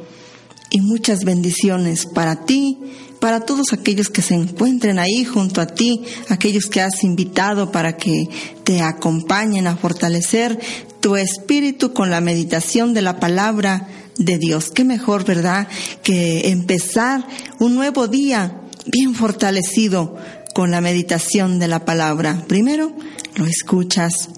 y 0.70 0.80
muchas 0.80 1.24
bendiciones 1.24 2.06
para 2.06 2.46
ti, 2.46 2.78
para 3.20 3.40
todos 3.40 3.74
aquellos 3.74 4.08
que 4.08 4.22
se 4.22 4.32
encuentren 4.32 4.98
ahí 4.98 5.26
junto 5.26 5.60
a 5.60 5.66
ti, 5.66 6.04
aquellos 6.30 6.70
que 6.70 6.80
has 6.80 7.04
invitado 7.04 7.70
para 7.70 7.98
que 7.98 8.30
te 8.64 8.80
acompañen 8.80 9.66
a 9.66 9.76
fortalecer 9.76 10.58
tu 11.04 11.16
espíritu 11.16 11.92
con 11.92 12.08
la 12.08 12.22
meditación 12.22 12.94
de 12.94 13.02
la 13.02 13.20
palabra 13.20 13.88
de 14.16 14.38
Dios. 14.38 14.70
Qué 14.70 14.84
mejor, 14.84 15.26
¿verdad? 15.26 15.68
Que 16.02 16.48
empezar 16.48 17.26
un 17.58 17.74
nuevo 17.74 18.08
día 18.08 18.62
bien 18.86 19.14
fortalecido 19.14 20.16
con 20.54 20.70
la 20.70 20.80
meditación 20.80 21.58
de 21.58 21.68
la 21.68 21.84
palabra. 21.84 22.42
Primero, 22.48 22.90
lo 23.34 23.44
escuchas, 23.44 24.30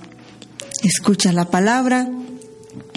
escuchas 0.82 1.34
la 1.34 1.52
palabra, 1.52 2.10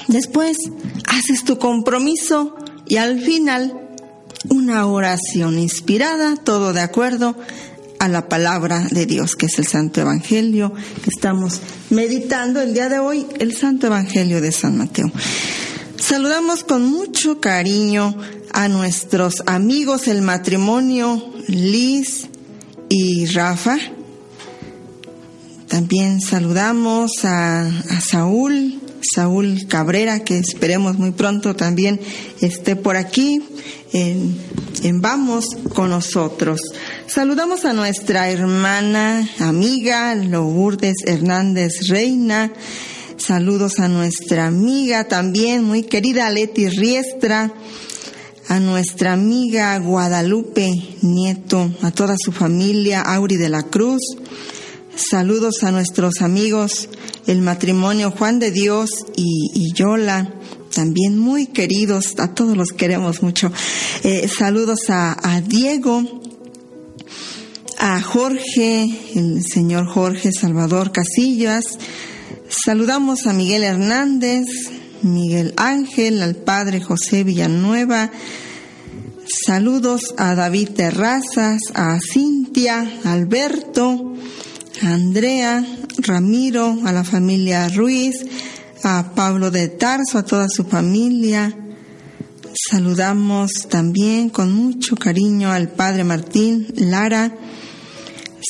después 0.08 0.58
haces 1.06 1.44
tu 1.44 1.60
compromiso 1.60 2.56
y 2.88 2.98
al 2.98 3.22
final 3.22 3.88
una 4.50 4.88
oración 4.88 5.60
inspirada, 5.60 6.38
todo 6.38 6.74
de 6.74 6.82
acuerdo 6.82 7.36
a 8.00 8.08
la 8.08 8.28
palabra 8.30 8.88
de 8.90 9.06
Dios, 9.06 9.36
que 9.36 9.46
es 9.48 9.60
el 9.60 9.68
Santo 9.68 10.02
Evangelio, 10.02 10.74
que 11.04 11.10
estamos 11.10 11.62
meditando 11.90 12.62
el 12.62 12.74
día 12.74 12.90
de 12.90 13.00
hoy, 13.00 13.28
el 13.40 13.56
Santo 13.56 13.88
Evangelio 13.88 14.42
de 14.42 14.52
San 14.52 14.78
Mateo. 14.78 15.12
Saludamos 15.98 16.64
con 16.64 16.86
mucho 16.86 17.40
cariño 17.42 18.16
a 18.54 18.68
nuestros 18.68 19.44
amigos 19.46 20.08
el 20.08 20.22
matrimonio 20.22 21.34
Liz 21.48 22.30
y 22.88 23.26
Rafa. 23.28 23.78
También 25.68 26.20
saludamos 26.20 27.12
a, 27.24 27.70
Saúl, 28.02 28.80
Saúl 29.02 29.68
Cabrera, 29.68 30.24
que 30.24 30.38
esperemos 30.38 30.98
muy 30.98 31.12
pronto 31.12 31.56
también 31.56 32.00
esté 32.42 32.76
por 32.76 32.96
aquí 32.96 33.42
en, 33.94 34.38
Vamos 35.02 35.46
con 35.74 35.90
nosotros. 35.90 36.62
Saludamos 37.08 37.66
a 37.66 37.74
nuestra 37.74 38.30
hermana, 38.30 39.28
amiga 39.40 40.16
Lourdes 40.16 40.96
Hernández 41.06 41.88
Reina. 41.90 42.54
Saludos 43.18 43.80
a 43.80 43.90
nuestra 43.90 44.48
amiga 44.48 45.10
también, 45.10 45.64
muy 45.64 45.84
querida 45.84 46.30
Leti 46.30 46.70
Riestra, 46.70 47.54
a 48.48 48.60
nuestra 48.60 49.14
amiga 49.14 49.78
Guadalupe 49.80 50.70
Nieto, 51.02 51.72
a 51.82 51.92
toda 51.92 52.16
su 52.18 52.32
familia, 52.32 53.02
Auri 53.02 53.36
de 53.36 53.50
la 53.50 53.64
Cruz. 53.64 54.02
Saludos 55.00 55.64
a 55.64 55.72
nuestros 55.72 56.22
amigos, 56.22 56.90
el 57.26 57.42
matrimonio 57.42 58.12
Juan 58.12 58.38
de 58.38 58.52
Dios 58.52 58.90
y, 59.16 59.72
Yola, 59.74 60.34
también 60.76 61.18
muy 61.18 61.48
queridos, 61.48 62.16
a 62.18 62.34
todos 62.34 62.58
los 62.58 62.74
queremos 62.74 63.24
mucho. 63.24 63.50
Eh, 64.04 64.28
saludos 64.28 64.90
a, 64.90 65.16
a 65.24 65.40
Diego, 65.40 66.04
a 67.78 68.02
Jorge, 68.02 68.90
el 69.16 69.42
señor 69.42 69.86
Jorge 69.88 70.34
Salvador 70.34 70.92
Casillas. 70.92 71.78
Saludamos 72.50 73.26
a 73.26 73.32
Miguel 73.32 73.64
Hernández, 73.64 74.48
Miguel 75.02 75.54
Ángel, 75.56 76.22
al 76.22 76.36
padre 76.36 76.82
José 76.82 77.24
Villanueva. 77.24 78.12
Saludos 79.46 80.14
a 80.18 80.36
David 80.36 80.72
Terrazas, 80.72 81.62
a 81.74 82.00
Cintia, 82.02 83.00
Alberto, 83.06 84.16
a 84.82 84.94
Andrea, 84.94 85.66
Ramiro, 85.98 86.80
a 86.86 86.92
la 86.92 87.04
familia 87.04 87.68
Ruiz, 87.70 88.16
a 88.84 89.14
Pablo 89.16 89.52
de 89.52 89.68
Tarso, 89.68 90.18
a 90.18 90.26
toda 90.26 90.48
su 90.50 90.64
familia. 90.64 91.56
Saludamos 92.70 93.68
también 93.70 94.30
con 94.30 94.54
mucho 94.54 94.96
cariño 94.96 95.52
al 95.52 95.70
padre 95.70 96.04
Martín 96.04 96.68
Lara. 96.76 97.36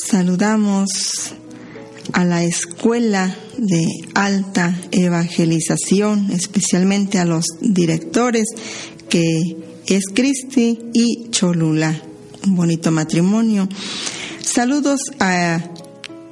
Saludamos 0.09 0.89
a 2.13 2.25
la 2.25 2.43
escuela 2.43 3.35
de 3.57 3.85
alta 4.13 4.79
evangelización, 4.91 6.31
especialmente 6.31 7.19
a 7.19 7.25
los 7.25 7.45
directores 7.61 8.45
que 9.09 9.57
es 9.87 10.03
Cristi 10.13 10.79
y 10.93 11.29
Cholula. 11.29 12.01
Un 12.45 12.55
bonito 12.55 12.91
matrimonio. 12.91 13.67
Saludos 14.43 14.99
a 15.19 15.59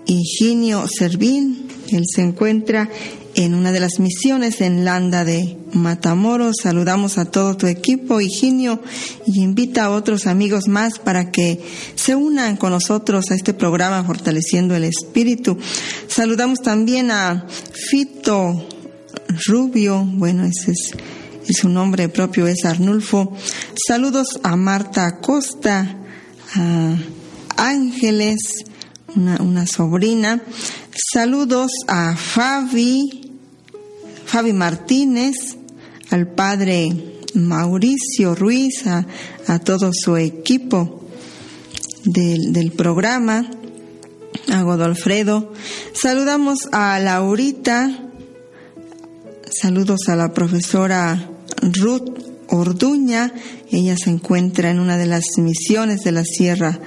Higinio 0.07 0.87
Servín. 0.87 1.67
Él 1.91 2.03
se 2.07 2.21
encuentra 2.21 2.89
en 3.35 3.53
una 3.53 3.71
de 3.71 3.79
las 3.79 3.99
misiones 3.99 4.61
en 4.61 4.83
Landa 4.83 5.23
de 5.23 5.57
Matamoros. 5.73 6.55
Saludamos 6.63 7.17
a 7.17 7.25
todo 7.25 7.55
tu 7.55 7.67
equipo, 7.67 8.19
Higinio, 8.19 8.81
y 9.27 9.41
invita 9.41 9.85
a 9.85 9.91
otros 9.91 10.25
amigos 10.25 10.67
más 10.67 10.97
para 10.97 11.31
que 11.31 11.61
se 11.95 12.15
unan 12.15 12.57
con 12.57 12.71
nosotros 12.71 13.29
a 13.29 13.35
este 13.35 13.53
programa 13.53 14.03
Fortaleciendo 14.03 14.75
el 14.75 14.85
Espíritu. 14.85 15.57
Saludamos 16.07 16.61
también 16.61 17.11
a 17.11 17.45
Fito 17.71 18.67
Rubio, 19.47 20.03
bueno, 20.03 20.45
ese 20.45 20.71
es, 20.71 20.91
es 21.47 21.57
su 21.57 21.69
nombre 21.69 22.09
propio, 22.09 22.47
es 22.47 22.65
Arnulfo. 22.65 23.33
Saludos 23.87 24.39
a 24.41 24.55
Marta 24.55 25.05
Acosta, 25.05 25.95
a 26.55 26.97
Ángeles, 27.55 28.37
una, 29.17 29.65
sobrina. 29.65 30.41
Saludos 31.13 31.71
a 31.87 32.15
Fabi, 32.15 33.31
Fabi 34.25 34.53
Martínez, 34.53 35.57
al 36.09 36.27
padre 36.27 36.89
Mauricio 37.33 38.35
Ruiz, 38.35 38.85
a, 38.85 39.05
a 39.47 39.59
todo 39.59 39.91
su 39.93 40.17
equipo 40.17 41.03
del, 42.03 42.53
del, 42.53 42.71
programa, 42.71 43.49
a 44.49 44.61
Godolfredo. 44.61 45.51
Saludamos 45.93 46.69
a 46.71 46.99
Laurita, 46.99 48.09
saludos 49.49 50.07
a 50.09 50.15
la 50.15 50.33
profesora 50.33 51.29
Ruth 51.61 52.19
Orduña, 52.49 53.33
ella 53.71 53.97
se 53.97 54.09
encuentra 54.09 54.69
en 54.69 54.79
una 54.79 54.97
de 54.97 55.07
las 55.07 55.25
misiones 55.37 56.01
de 56.01 56.13
la 56.13 56.23
Sierra 56.23 56.79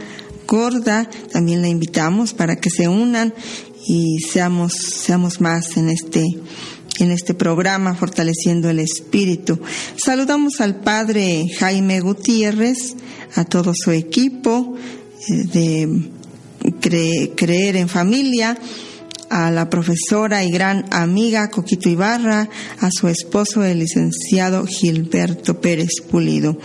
También 1.32 1.62
la 1.62 1.68
invitamos 1.68 2.34
para 2.34 2.56
que 2.56 2.70
se 2.70 2.88
unan 2.88 3.32
y 3.86 4.18
seamos, 4.18 4.72
seamos 4.72 5.40
más 5.40 5.76
en 5.76 5.88
este 5.90 6.26
en 6.98 7.12
este 7.12 7.34
programa 7.34 7.94
Fortaleciendo 7.94 8.68
el 8.68 8.80
Espíritu. 8.80 9.60
Saludamos 9.96 10.60
al 10.60 10.80
Padre 10.80 11.46
Jaime 11.56 12.00
Gutiérrez, 12.00 12.96
a 13.36 13.44
todo 13.44 13.72
su 13.74 13.92
equipo 13.92 14.74
eh, 15.28 15.34
de 15.52 16.10
cre 16.80 17.32
Creer 17.36 17.76
en 17.76 17.88
Familia, 17.88 18.58
a 19.30 19.50
la 19.50 19.70
profesora 19.70 20.44
y 20.44 20.50
gran 20.50 20.84
amiga 20.90 21.50
Coquito 21.50 21.88
Ibarra, 21.88 22.48
a 22.80 22.88
su 22.90 23.08
esposo 23.08 23.64
el 23.64 23.78
licenciado 23.78 24.66
Gilberto 24.66 25.60
Pérez 25.60 26.02
Pulido. 26.10 26.58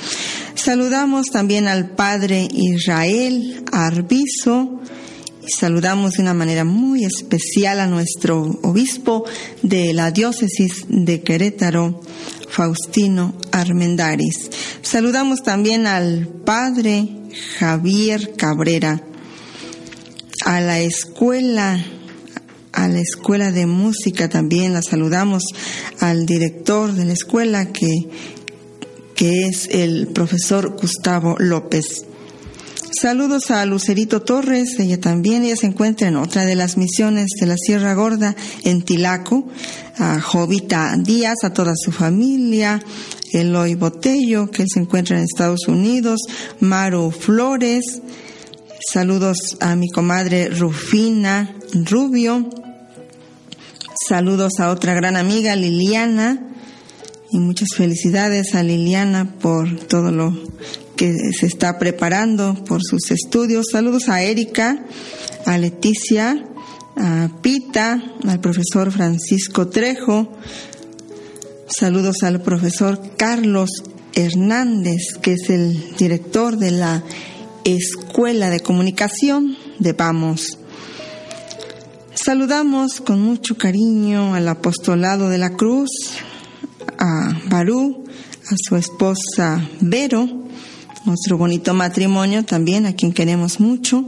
Saludamos 0.55 1.27
también 1.27 1.67
al 1.67 1.91
Padre 1.91 2.47
Israel 2.51 3.63
Arbizo, 3.71 4.81
Saludamos 5.47 6.13
de 6.13 6.23
una 6.23 6.33
manera 6.33 6.63
muy 6.63 7.05
especial 7.05 7.79
a 7.79 7.85
nuestro 7.85 8.41
obispo 8.63 9.25
de 9.61 9.93
la 9.93 10.09
diócesis 10.09 10.85
de 10.87 11.21
Querétaro, 11.21 12.01
Faustino 12.49 13.35
Armendaris. 13.51 14.49
Saludamos 14.81 15.43
también 15.43 15.85
al 15.85 16.27
padre 16.27 17.09
Javier 17.59 18.33
Cabrera, 18.35 19.03
a 20.45 20.61
la 20.61 20.79
escuela, 20.79 21.85
a 22.75 22.87
la 22.87 22.99
escuela 22.99 23.51
de 23.51 23.65
música 23.65 24.29
también 24.29 24.73
la 24.73 24.81
saludamos, 24.81 25.43
al 25.99 26.25
director 26.25 26.93
de 26.93 27.05
la 27.05 27.13
escuela 27.13 27.71
que, 27.71 27.89
que 29.15 29.47
es 29.47 29.67
el 29.71 30.07
profesor 30.07 30.77
Gustavo 30.79 31.37
López. 31.39 32.05
Saludos 33.01 33.51
a 33.51 33.65
Lucerito 33.65 34.21
Torres, 34.21 34.79
ella 34.79 34.99
también, 34.99 35.43
ella 35.43 35.55
se 35.55 35.65
encuentra 35.67 36.07
en 36.07 36.15
otra 36.15 36.45
de 36.45 36.55
las 36.55 36.77
misiones 36.77 37.27
de 37.39 37.45
la 37.45 37.57
Sierra 37.57 37.93
Gorda, 37.93 38.35
en 38.63 38.83
Tilaco, 38.83 39.47
a 39.97 40.21
Jovita 40.21 40.95
Díaz, 40.97 41.43
a 41.43 41.51
toda 41.51 41.73
su 41.75 41.91
familia, 41.91 42.81
Eloy 43.33 43.75
Botello, 43.75 44.49
que 44.49 44.65
se 44.71 44.79
encuentra 44.79 45.17
en 45.17 45.25
Estados 45.25 45.67
Unidos, 45.67 46.21
Maru 46.61 47.11
Flores, 47.11 48.01
saludos 48.91 49.57
a 49.59 49.75
mi 49.75 49.89
comadre 49.89 50.49
Rufina 50.49 51.53
Rubio, 51.73 52.49
saludos 54.07 54.59
a 54.59 54.69
otra 54.69 54.93
gran 54.93 55.15
amiga 55.15 55.55
Liliana, 55.55 56.39
y 57.31 57.39
muchas 57.39 57.69
felicidades 57.75 58.53
a 58.53 58.63
Liliana 58.63 59.37
por 59.39 59.79
todo 59.87 60.11
lo 60.11 60.33
que 60.95 61.13
se 61.37 61.47
está 61.47 61.79
preparando 61.79 62.63
por 62.65 62.81
sus 62.83 63.11
estudios. 63.11 63.65
Saludos 63.71 64.07
a 64.07 64.21
Erika, 64.21 64.85
a 65.45 65.57
Leticia, 65.57 66.45
a 66.95 67.29
Pita, 67.41 68.01
al 68.27 68.39
profesor 68.39 68.91
Francisco 68.91 69.67
Trejo. 69.67 70.31
Saludos 71.67 72.23
al 72.23 72.41
profesor 72.41 73.01
Carlos 73.17 73.69
Hernández, 74.13 75.17
que 75.21 75.33
es 75.33 75.49
el 75.49 75.95
director 75.97 76.57
de 76.57 76.71
la 76.71 77.03
Escuela 77.63 78.49
de 78.49 78.59
Comunicación 78.59 79.57
de 79.79 79.93
Vamos. 79.93 80.59
Saludamos 82.25 83.01
con 83.01 83.21
mucho 83.21 83.55
cariño 83.55 84.33
al 84.33 84.47
apostolado 84.47 85.29
de 85.29 85.37
la 85.37 85.51
Cruz, 85.51 85.91
a 86.97 87.39
Barú, 87.51 88.03
a 88.51 88.55
su 88.57 88.75
esposa 88.77 89.61
Vero, 89.79 90.27
nuestro 91.05 91.37
bonito 91.37 91.75
matrimonio 91.75 92.43
también, 92.43 92.87
a 92.87 92.93
quien 92.93 93.13
queremos 93.13 93.59
mucho. 93.59 94.05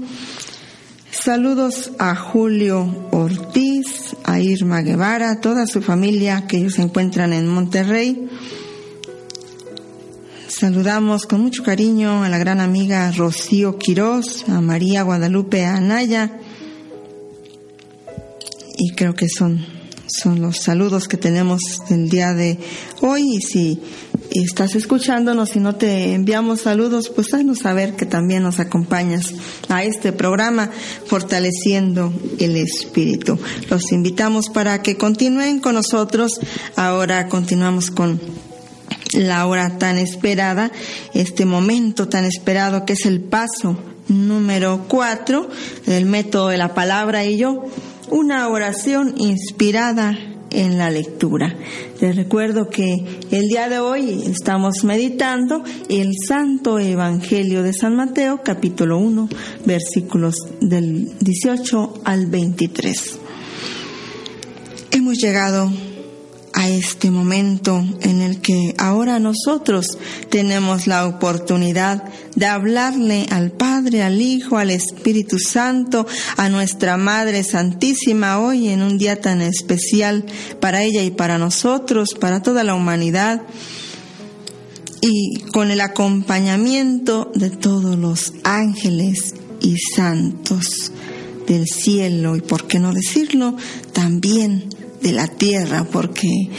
Saludos 1.11 1.91
a 1.99 2.15
Julio 2.15 3.07
Ortiz, 3.11 4.15
a 4.23 4.39
Irma 4.39 4.81
Guevara, 4.81 5.39
toda 5.39 5.67
su 5.67 5.83
familia 5.83 6.47
que 6.47 6.57
ellos 6.57 6.73
se 6.73 6.81
encuentran 6.81 7.33
en 7.33 7.47
Monterrey. 7.47 8.27
Saludamos 10.47 11.27
con 11.27 11.41
mucho 11.41 11.63
cariño 11.63 12.23
a 12.23 12.29
la 12.29 12.39
gran 12.39 12.61
amiga 12.61 13.11
Rocío 13.11 13.77
Quirós, 13.77 14.43
a 14.49 14.59
María 14.59 15.03
Guadalupe 15.03 15.65
Anaya. 15.65 16.39
Creo 18.95 19.13
que 19.13 19.29
son, 19.29 19.65
son 20.07 20.41
los 20.41 20.57
saludos 20.57 21.07
que 21.07 21.17
tenemos 21.17 21.61
del 21.89 22.09
día 22.09 22.33
de 22.33 22.57
hoy. 23.01 23.37
Y 23.37 23.41
si 23.41 23.79
estás 24.31 24.75
escuchándonos 24.75 25.55
y 25.55 25.59
no 25.59 25.75
te 25.75 26.13
enviamos 26.13 26.61
saludos, 26.61 27.09
pues 27.09 27.33
haznos 27.33 27.59
saber 27.59 27.95
que 27.95 28.05
también 28.05 28.43
nos 28.43 28.59
acompañas 28.59 29.33
a 29.69 29.83
este 29.83 30.11
programa 30.11 30.69
Fortaleciendo 31.05 32.13
el 32.39 32.55
Espíritu. 32.55 33.39
Los 33.69 33.91
invitamos 33.91 34.49
para 34.49 34.81
que 34.81 34.97
continúen 34.97 35.59
con 35.59 35.75
nosotros. 35.75 36.39
Ahora 36.75 37.27
continuamos 37.27 37.91
con 37.91 38.19
la 39.13 39.45
hora 39.45 39.77
tan 39.77 39.97
esperada, 39.97 40.71
este 41.13 41.45
momento 41.45 42.07
tan 42.07 42.25
esperado 42.25 42.85
que 42.85 42.93
es 42.93 43.05
el 43.05 43.21
paso 43.21 43.77
número 44.09 44.85
cuatro 44.87 45.49
del 45.85 46.05
método 46.05 46.49
de 46.49 46.57
la 46.57 46.73
palabra 46.73 47.25
y 47.25 47.37
yo, 47.37 47.65
una 48.09 48.47
oración 48.47 49.15
inspirada 49.17 50.17
en 50.49 50.77
la 50.77 50.89
lectura. 50.89 51.55
Les 51.99 52.15
recuerdo 52.15 52.69
que 52.69 53.05
el 53.31 53.47
día 53.47 53.69
de 53.69 53.79
hoy 53.79 54.23
estamos 54.25 54.83
meditando 54.83 55.63
el 55.89 56.13
Santo 56.27 56.79
Evangelio 56.79 57.63
de 57.63 57.73
San 57.73 57.95
Mateo, 57.95 58.41
capítulo 58.43 58.97
1, 58.97 59.29
versículos 59.65 60.35
del 60.61 61.17
18 61.19 62.01
al 62.03 62.27
23. 62.27 63.19
Hemos 64.91 65.17
llegado 65.17 65.69
a 66.57 66.67
este 66.69 67.11
momento 67.11 67.85
en 68.01 68.19
el 68.19 68.41
que 68.41 68.73
ahora 68.79 69.19
nosotros 69.19 69.99
tenemos 70.31 70.87
la 70.87 71.05
oportunidad 71.05 72.03
de 72.33 72.47
hablarle 72.47 73.27
al 73.29 73.51
Padre, 73.51 74.01
al 74.01 74.19
Hijo, 74.19 74.57
al 74.57 74.71
Espíritu 74.71 75.37
Santo, 75.37 76.07
a 76.35 76.49
nuestra 76.49 76.97
Madre 76.97 77.43
Santísima 77.43 78.39
hoy 78.39 78.69
en 78.69 78.81
un 78.81 78.97
día 78.97 79.21
tan 79.21 79.43
especial 79.43 80.25
para 80.59 80.81
ella 80.81 81.03
y 81.03 81.11
para 81.11 81.37
nosotros, 81.37 82.15
para 82.19 82.41
toda 82.41 82.63
la 82.63 82.73
humanidad 82.73 83.43
y 84.99 85.41
con 85.53 85.69
el 85.69 85.79
acompañamiento 85.79 87.31
de 87.35 87.51
todos 87.51 87.99
los 87.99 88.33
ángeles 88.43 89.35
y 89.61 89.75
santos 89.95 90.91
del 91.45 91.67
cielo. 91.67 92.35
Y, 92.35 92.41
por 92.41 92.65
qué 92.65 92.79
no 92.79 92.93
decirlo, 92.93 93.55
también 93.93 94.69
de 95.01 95.11
la 95.11 95.27
tierra, 95.27 95.85
porque 95.91 96.49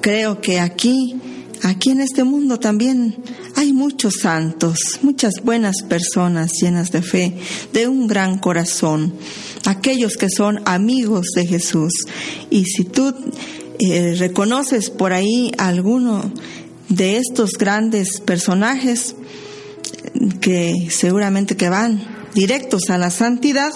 creo 0.00 0.40
que 0.40 0.60
aquí, 0.60 1.16
aquí 1.62 1.90
en 1.90 2.00
este 2.00 2.24
mundo 2.24 2.58
también 2.58 3.16
hay 3.56 3.72
muchos 3.72 4.14
santos, 4.22 5.00
muchas 5.02 5.34
buenas 5.44 5.82
personas 5.82 6.52
llenas 6.60 6.90
de 6.92 7.02
fe, 7.02 7.34
de 7.72 7.88
un 7.88 8.06
gran 8.06 8.38
corazón, 8.38 9.12
aquellos 9.66 10.16
que 10.16 10.30
son 10.30 10.60
amigos 10.64 11.26
de 11.34 11.46
Jesús. 11.46 11.92
Y 12.50 12.64
si 12.64 12.84
tú 12.84 13.14
eh, 13.78 14.14
reconoces 14.18 14.90
por 14.90 15.12
ahí 15.12 15.52
alguno 15.58 16.32
de 16.88 17.18
estos 17.18 17.52
grandes 17.52 18.20
personajes 18.20 19.14
que 20.40 20.88
seguramente 20.90 21.56
que 21.56 21.68
van 21.68 22.02
directos 22.34 22.90
a 22.90 22.98
la 22.98 23.10
santidad, 23.10 23.72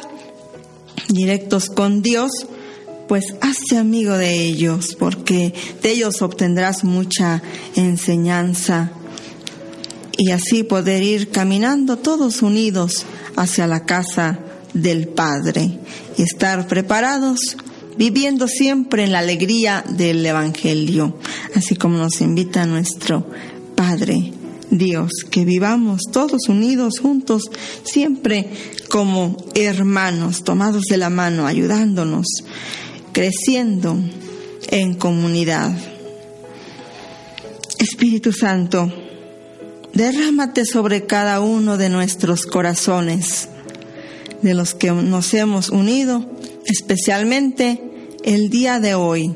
directos 1.08 1.66
con 1.66 2.02
Dios, 2.02 2.30
pues 3.08 3.34
hazte 3.40 3.76
amigo 3.76 4.12
de 4.12 4.42
ellos, 4.42 4.96
porque 4.98 5.54
de 5.82 5.90
ellos 5.90 6.22
obtendrás 6.22 6.84
mucha 6.84 7.42
enseñanza. 7.76 8.92
Y 10.16 10.30
así 10.30 10.62
poder 10.62 11.02
ir 11.02 11.30
caminando 11.30 11.96
todos 11.96 12.42
unidos 12.42 13.04
hacia 13.36 13.66
la 13.66 13.84
casa 13.84 14.38
del 14.72 15.08
Padre 15.08 15.78
y 16.16 16.22
estar 16.22 16.66
preparados 16.68 17.56
viviendo 17.96 18.48
siempre 18.48 19.04
en 19.04 19.12
la 19.12 19.20
alegría 19.20 19.84
del 19.88 20.24
Evangelio, 20.24 21.18
así 21.54 21.76
como 21.76 21.98
nos 21.98 22.20
invita 22.20 22.66
nuestro 22.66 23.26
Padre 23.74 24.32
Dios, 24.70 25.10
que 25.30 25.44
vivamos 25.44 26.02
todos 26.12 26.48
unidos 26.48 26.98
juntos, 27.00 27.50
siempre 27.84 28.50
como 28.88 29.36
hermanos, 29.54 30.42
tomados 30.42 30.84
de 30.90 30.96
la 30.96 31.10
mano, 31.10 31.46
ayudándonos 31.46 32.26
creciendo 33.14 33.96
en 34.68 34.94
comunidad. 34.94 35.72
Espíritu 37.78 38.32
Santo, 38.32 38.92
derrámate 39.94 40.66
sobre 40.66 41.06
cada 41.06 41.40
uno 41.40 41.78
de 41.78 41.88
nuestros 41.88 42.44
corazones, 42.44 43.48
de 44.42 44.52
los 44.52 44.74
que 44.74 44.90
nos 44.90 45.32
hemos 45.32 45.70
unido, 45.70 46.28
especialmente 46.66 47.80
el 48.24 48.50
día 48.50 48.80
de 48.80 48.94
hoy, 48.94 49.32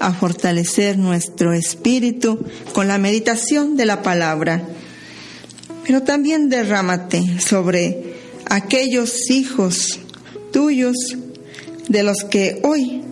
a 0.00 0.12
fortalecer 0.12 0.98
nuestro 0.98 1.52
espíritu 1.52 2.44
con 2.72 2.88
la 2.88 2.98
meditación 2.98 3.76
de 3.76 3.86
la 3.86 4.02
palabra. 4.02 4.66
Pero 5.84 6.02
también 6.02 6.48
derrámate 6.48 7.38
sobre 7.38 8.16
aquellos 8.46 9.30
hijos 9.30 10.00
tuyos 10.52 10.96
de 11.88 12.02
los 12.02 12.24
que 12.24 12.60
hoy 12.64 13.04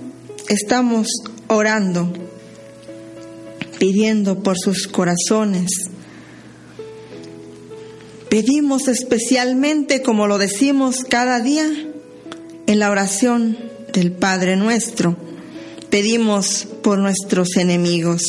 estamos 0.49 1.09
orando, 1.47 2.11
pidiendo 3.79 4.43
por 4.43 4.59
sus 4.59 4.87
corazones. 4.87 5.71
Pedimos 8.31 8.89
especialmente, 8.89 10.03
como 10.03 10.27
lo 10.27 10.39
decimos 10.39 11.05
cada 11.05 11.41
día, 11.41 11.67
en 12.67 12.79
la 12.79 12.91
oración 12.91 13.59
del 13.93 14.13
Padre 14.13 14.57
nuestro. 14.57 15.17
Pedimos 15.91 16.67
por 16.83 16.99
nuestros 16.99 17.57
enemigos, 17.57 18.23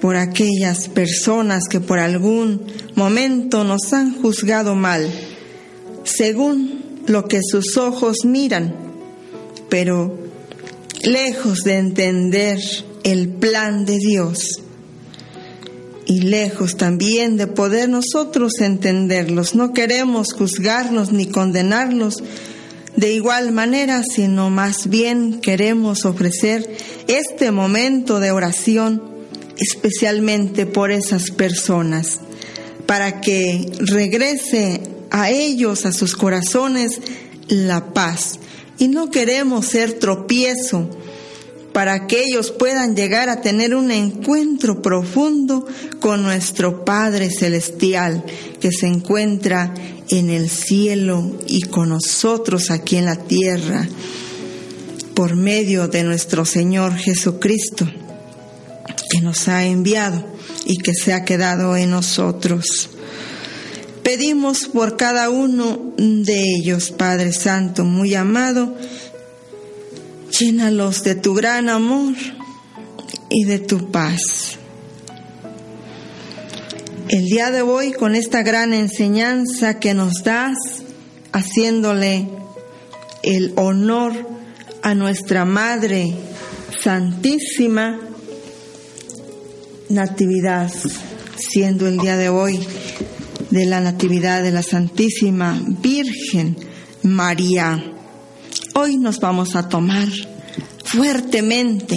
por 0.00 0.16
aquellas 0.16 0.88
personas 0.88 1.64
que 1.68 1.80
por 1.80 1.98
algún 1.98 2.66
momento 2.94 3.64
nos 3.64 3.92
han 3.92 4.20
juzgado 4.20 4.74
mal, 4.74 5.10
según 6.04 6.84
lo 7.06 7.26
que 7.26 7.40
sus 7.42 7.76
ojos 7.76 8.24
miran, 8.24 8.74
pero 9.68 10.23
lejos 11.06 11.64
de 11.64 11.78
entender 11.78 12.58
el 13.02 13.28
plan 13.28 13.84
de 13.84 13.98
Dios 13.98 14.62
y 16.06 16.20
lejos 16.20 16.76
también 16.76 17.36
de 17.36 17.46
poder 17.46 17.88
nosotros 17.88 18.60
entenderlos. 18.60 19.54
No 19.54 19.72
queremos 19.72 20.32
juzgarlos 20.32 21.12
ni 21.12 21.26
condenarlos 21.26 22.22
de 22.96 23.12
igual 23.12 23.52
manera, 23.52 24.02
sino 24.02 24.50
más 24.50 24.88
bien 24.88 25.40
queremos 25.40 26.04
ofrecer 26.04 26.76
este 27.08 27.50
momento 27.50 28.20
de 28.20 28.30
oración 28.30 29.02
especialmente 29.58 30.66
por 30.66 30.90
esas 30.90 31.30
personas, 31.30 32.20
para 32.86 33.20
que 33.20 33.70
regrese 33.78 34.80
a 35.10 35.30
ellos, 35.30 35.86
a 35.86 35.92
sus 35.92 36.16
corazones, 36.16 37.00
la 37.48 37.92
paz 37.92 38.38
y 38.78 38.88
no 38.88 39.10
queremos 39.10 39.66
ser 39.66 39.94
tropiezo 39.94 40.88
para 41.72 42.06
que 42.06 42.22
ellos 42.22 42.52
puedan 42.52 42.94
llegar 42.94 43.28
a 43.28 43.40
tener 43.40 43.74
un 43.74 43.90
encuentro 43.90 44.80
profundo 44.80 45.66
con 46.00 46.22
nuestro 46.22 46.84
Padre 46.84 47.30
Celestial 47.30 48.24
que 48.60 48.70
se 48.70 48.86
encuentra 48.86 49.74
en 50.08 50.30
el 50.30 50.48
cielo 50.48 51.32
y 51.48 51.62
con 51.62 51.88
nosotros 51.88 52.70
aquí 52.70 52.96
en 52.96 53.06
la 53.06 53.16
tierra 53.16 53.88
por 55.14 55.34
medio 55.34 55.88
de 55.88 56.04
nuestro 56.04 56.44
Señor 56.44 56.94
Jesucristo 56.94 57.88
que 59.10 59.20
nos 59.20 59.48
ha 59.48 59.64
enviado 59.64 60.24
y 60.64 60.78
que 60.78 60.94
se 60.94 61.12
ha 61.12 61.24
quedado 61.24 61.76
en 61.76 61.90
nosotros. 61.90 62.90
Pedimos 64.04 64.68
por 64.68 64.98
cada 64.98 65.30
uno 65.30 65.94
de 65.96 66.42
ellos, 66.58 66.90
Padre 66.90 67.32
Santo, 67.32 67.84
muy 67.84 68.14
amado, 68.14 68.76
llénalos 70.38 71.02
de 71.04 71.14
tu 71.14 71.32
gran 71.32 71.70
amor 71.70 72.12
y 73.30 73.44
de 73.44 73.58
tu 73.60 73.90
paz. 73.90 74.58
El 77.08 77.24
día 77.24 77.50
de 77.50 77.62
hoy, 77.62 77.92
con 77.92 78.14
esta 78.14 78.42
gran 78.42 78.74
enseñanza 78.74 79.80
que 79.80 79.94
nos 79.94 80.22
das, 80.22 80.58
haciéndole 81.32 82.28
el 83.22 83.54
honor 83.56 84.12
a 84.82 84.94
nuestra 84.94 85.46
Madre 85.46 86.14
Santísima 86.82 87.98
Natividad, 89.88 90.70
siendo 91.38 91.88
el 91.88 91.96
día 91.96 92.18
de 92.18 92.28
hoy 92.28 92.60
de 93.54 93.66
la 93.66 93.80
Natividad 93.80 94.42
de 94.42 94.50
la 94.50 94.64
Santísima 94.64 95.62
Virgen 95.80 96.56
María. 97.04 97.84
Hoy 98.74 98.96
nos 98.96 99.20
vamos 99.20 99.54
a 99.54 99.68
tomar 99.68 100.08
fuertemente 100.84 101.94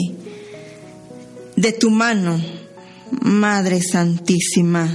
de 1.55 1.73
tu 1.73 1.89
mano, 1.89 2.39
Madre 3.09 3.81
Santísima, 3.81 4.87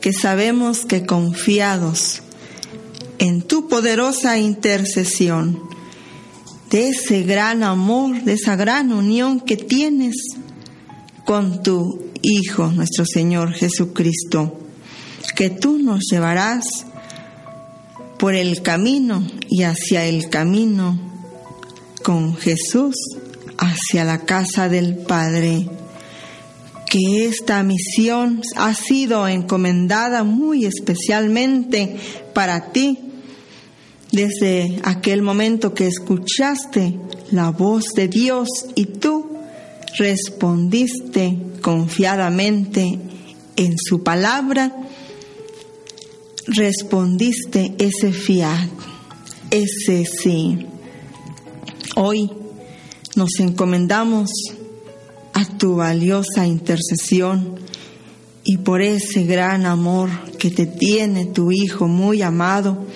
que 0.00 0.12
sabemos 0.12 0.84
que 0.84 1.04
confiados 1.04 2.22
en 3.18 3.42
tu 3.42 3.66
poderosa 3.66 4.38
intercesión, 4.38 5.60
de 6.70 6.90
ese 6.90 7.24
gran 7.24 7.64
amor, 7.64 8.22
de 8.22 8.34
esa 8.34 8.54
gran 8.54 8.92
unión 8.92 9.40
que 9.40 9.56
tienes 9.56 10.14
con 11.24 11.64
tu 11.64 12.04
Hijo, 12.22 12.70
nuestro 12.70 13.04
Señor 13.06 13.54
Jesucristo, 13.54 14.59
que 15.34 15.50
tú 15.50 15.78
nos 15.78 16.04
llevarás 16.10 16.64
por 18.18 18.34
el 18.34 18.62
camino 18.62 19.26
y 19.48 19.62
hacia 19.62 20.04
el 20.04 20.28
camino 20.28 20.98
con 22.02 22.36
Jesús 22.36 22.96
hacia 23.58 24.04
la 24.04 24.20
casa 24.20 24.68
del 24.68 24.96
Padre. 24.96 25.66
Que 26.86 27.26
esta 27.26 27.62
misión 27.62 28.42
ha 28.56 28.74
sido 28.74 29.28
encomendada 29.28 30.24
muy 30.24 30.64
especialmente 30.64 31.96
para 32.34 32.72
ti 32.72 32.98
desde 34.10 34.80
aquel 34.82 35.22
momento 35.22 35.72
que 35.72 35.86
escuchaste 35.86 36.98
la 37.30 37.50
voz 37.50 37.84
de 37.94 38.08
Dios 38.08 38.48
y 38.74 38.86
tú 38.86 39.30
respondiste 39.98 41.38
confiadamente 41.62 42.98
en 43.56 43.76
su 43.78 44.02
palabra, 44.02 44.74
respondiste 46.50 47.74
ese 47.78 48.12
fiat, 48.12 48.68
ese 49.50 50.04
sí. 50.04 50.66
Hoy 51.96 52.30
nos 53.16 53.38
encomendamos 53.38 54.30
a 55.32 55.44
tu 55.44 55.76
valiosa 55.76 56.46
intercesión 56.46 57.56
y 58.44 58.58
por 58.58 58.82
ese 58.82 59.24
gran 59.24 59.66
amor 59.66 60.10
que 60.38 60.50
te 60.50 60.66
tiene 60.66 61.26
tu 61.26 61.52
Hijo 61.52 61.86
muy 61.88 62.22
amado, 62.22 62.86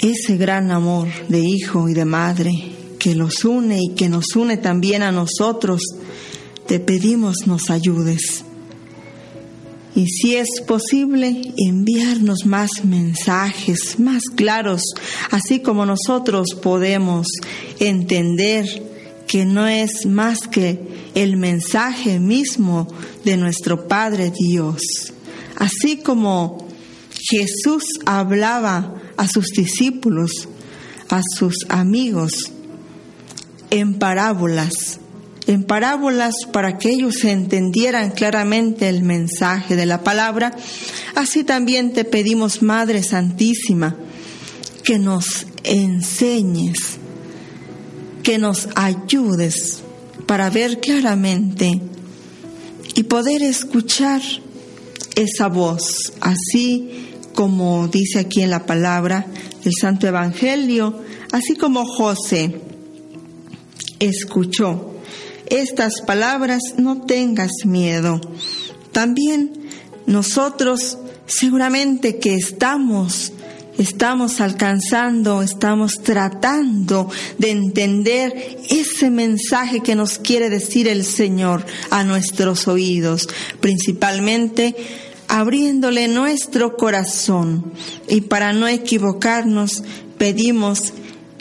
ese 0.00 0.36
gran 0.36 0.70
amor 0.70 1.08
de 1.28 1.40
hijo 1.40 1.88
y 1.88 1.94
de 1.94 2.04
madre 2.04 2.52
que 2.98 3.14
los 3.14 3.44
une 3.44 3.80
y 3.82 3.94
que 3.94 4.08
nos 4.08 4.36
une 4.36 4.56
también 4.56 5.02
a 5.02 5.12
nosotros, 5.12 5.80
te 6.66 6.80
pedimos 6.80 7.46
nos 7.46 7.70
ayudes. 7.70 8.43
Y 9.94 10.08
si 10.08 10.34
es 10.34 10.48
posible, 10.66 11.52
enviarnos 11.56 12.46
más 12.46 12.70
mensajes 12.84 14.00
más 14.00 14.24
claros, 14.34 14.82
así 15.30 15.60
como 15.60 15.86
nosotros 15.86 16.48
podemos 16.60 17.28
entender 17.78 18.66
que 19.26 19.44
no 19.44 19.66
es 19.66 20.06
más 20.06 20.48
que 20.48 20.80
el 21.14 21.36
mensaje 21.36 22.18
mismo 22.18 22.88
de 23.24 23.36
nuestro 23.36 23.86
Padre 23.86 24.32
Dios. 24.36 24.80
Así 25.56 25.98
como 25.98 26.68
Jesús 27.30 27.84
hablaba 28.04 29.00
a 29.16 29.28
sus 29.28 29.46
discípulos, 29.46 30.48
a 31.08 31.20
sus 31.38 31.54
amigos, 31.68 32.52
en 33.70 33.98
parábolas, 33.98 34.98
en 35.46 35.64
parábolas 35.64 36.34
para 36.52 36.78
que 36.78 36.90
ellos 36.90 37.24
entendieran 37.24 38.12
claramente 38.12 38.88
el 38.88 39.02
mensaje 39.02 39.76
de 39.76 39.86
la 39.86 40.02
palabra, 40.02 40.56
así 41.14 41.44
también 41.44 41.92
te 41.92 42.04
pedimos, 42.04 42.62
Madre 42.62 43.02
Santísima, 43.02 43.96
que 44.82 44.98
nos 44.98 45.46
enseñes, 45.62 46.78
que 48.22 48.38
nos 48.38 48.68
ayudes 48.74 49.82
para 50.26 50.48
ver 50.50 50.80
claramente 50.80 51.80
y 52.94 53.02
poder 53.04 53.42
escuchar 53.42 54.22
esa 55.14 55.48
voz, 55.48 56.12
así 56.20 57.10
como 57.34 57.88
dice 57.88 58.20
aquí 58.20 58.42
en 58.42 58.50
la 58.50 58.64
palabra 58.64 59.26
el 59.64 59.72
Santo 59.78 60.06
Evangelio, 60.06 61.00
así 61.32 61.56
como 61.56 61.84
José 61.84 62.60
escuchó 63.98 64.93
estas 65.46 66.00
palabras, 66.02 66.62
no 66.76 67.02
tengas 67.02 67.50
miedo. 67.64 68.20
También 68.92 69.52
nosotros 70.06 70.98
seguramente 71.26 72.18
que 72.18 72.34
estamos 72.36 73.32
estamos 73.78 74.40
alcanzando, 74.40 75.42
estamos 75.42 76.00
tratando 76.02 77.10
de 77.38 77.50
entender 77.50 78.58
ese 78.70 79.10
mensaje 79.10 79.80
que 79.80 79.94
nos 79.94 80.18
quiere 80.18 80.48
decir 80.48 80.86
el 80.88 81.04
Señor 81.04 81.64
a 81.90 82.04
nuestros 82.04 82.68
oídos, 82.68 83.28
principalmente 83.60 84.76
abriéndole 85.28 86.08
nuestro 86.08 86.76
corazón. 86.76 87.72
Y 88.08 88.22
para 88.22 88.52
no 88.52 88.68
equivocarnos, 88.68 89.82
pedimos 90.18 90.92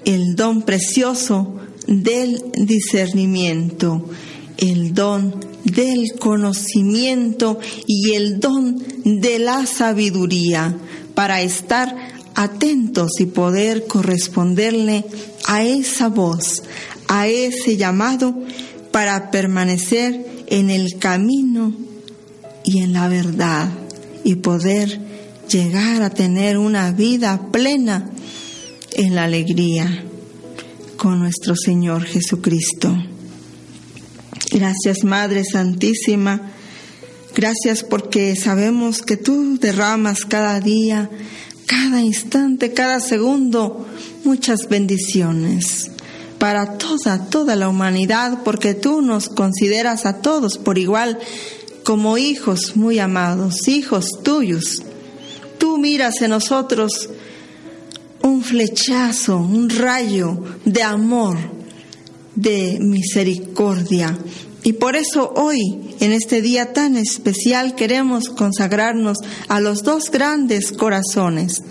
el 0.05 0.35
don 0.35 0.63
precioso 0.63 1.59
del 1.87 2.43
discernimiento, 2.55 4.09
el 4.57 4.93
don 4.93 5.53
del 5.63 6.13
conocimiento 6.19 7.59
y 7.87 8.13
el 8.13 8.39
don 8.39 8.83
de 9.03 9.39
la 9.39 9.65
sabiduría 9.65 10.77
para 11.15 11.41
estar 11.41 11.95
atentos 12.35 13.11
y 13.19 13.25
poder 13.25 13.85
corresponderle 13.87 15.05
a 15.45 15.63
esa 15.63 16.09
voz, 16.09 16.63
a 17.07 17.27
ese 17.27 17.77
llamado 17.77 18.35
para 18.91 19.31
permanecer 19.31 20.25
en 20.47 20.69
el 20.69 20.97
camino 20.99 21.73
y 22.63 22.79
en 22.79 22.93
la 22.93 23.07
verdad 23.07 23.69
y 24.23 24.35
poder 24.35 24.99
llegar 25.49 26.01
a 26.01 26.09
tener 26.09 26.57
una 26.57 26.91
vida 26.91 27.49
plena 27.51 28.09
en 28.93 29.15
la 29.15 29.23
alegría 29.23 30.05
con 30.97 31.19
nuestro 31.19 31.55
Señor 31.55 32.03
Jesucristo. 32.03 32.95
Gracias 34.51 35.03
Madre 35.03 35.43
Santísima, 35.43 36.51
gracias 37.35 37.83
porque 37.83 38.35
sabemos 38.35 39.01
que 39.01 39.17
tú 39.17 39.57
derramas 39.59 40.25
cada 40.25 40.59
día, 40.59 41.09
cada 41.65 42.01
instante, 42.01 42.73
cada 42.73 42.99
segundo 42.99 43.87
muchas 44.23 44.69
bendiciones 44.69 45.91
para 46.43 46.77
toda, 46.77 47.55
la 47.55 47.69
humanidad, 47.69 48.39
porque 48.43 48.73
tú 48.73 49.01
nos 49.01 49.29
consideras 49.29 50.05
a 50.05 50.21
todos 50.21 50.57
por 50.57 50.77
igual 50.77 51.17
como 51.85 52.17
hijos 52.17 52.75
muy 52.75 52.99
amados, 52.99 53.69
hijos 53.69 54.09
tuyos. 54.23 54.83
Tú 55.57 55.77
miras 55.77 56.21
en 56.21 56.31
nosotros 56.31 57.09
flechazo, 58.43 59.37
un 59.37 59.69
rayo 59.69 60.37
de 60.65 60.83
amor, 60.83 61.37
de 62.35 62.77
misericordia. 62.81 64.17
Y 64.63 64.73
por 64.73 64.95
eso 64.95 65.33
hoy, 65.35 65.59
en 65.99 66.13
este 66.13 66.41
día 66.41 66.71
tan 66.71 66.95
especial, 66.95 67.75
queremos 67.75 68.29
consagrarnos 68.29 69.17
a 69.49 69.59
los 69.59 69.83
dos 69.83 70.09
grandes 70.09 70.71
corazones, 70.71 71.63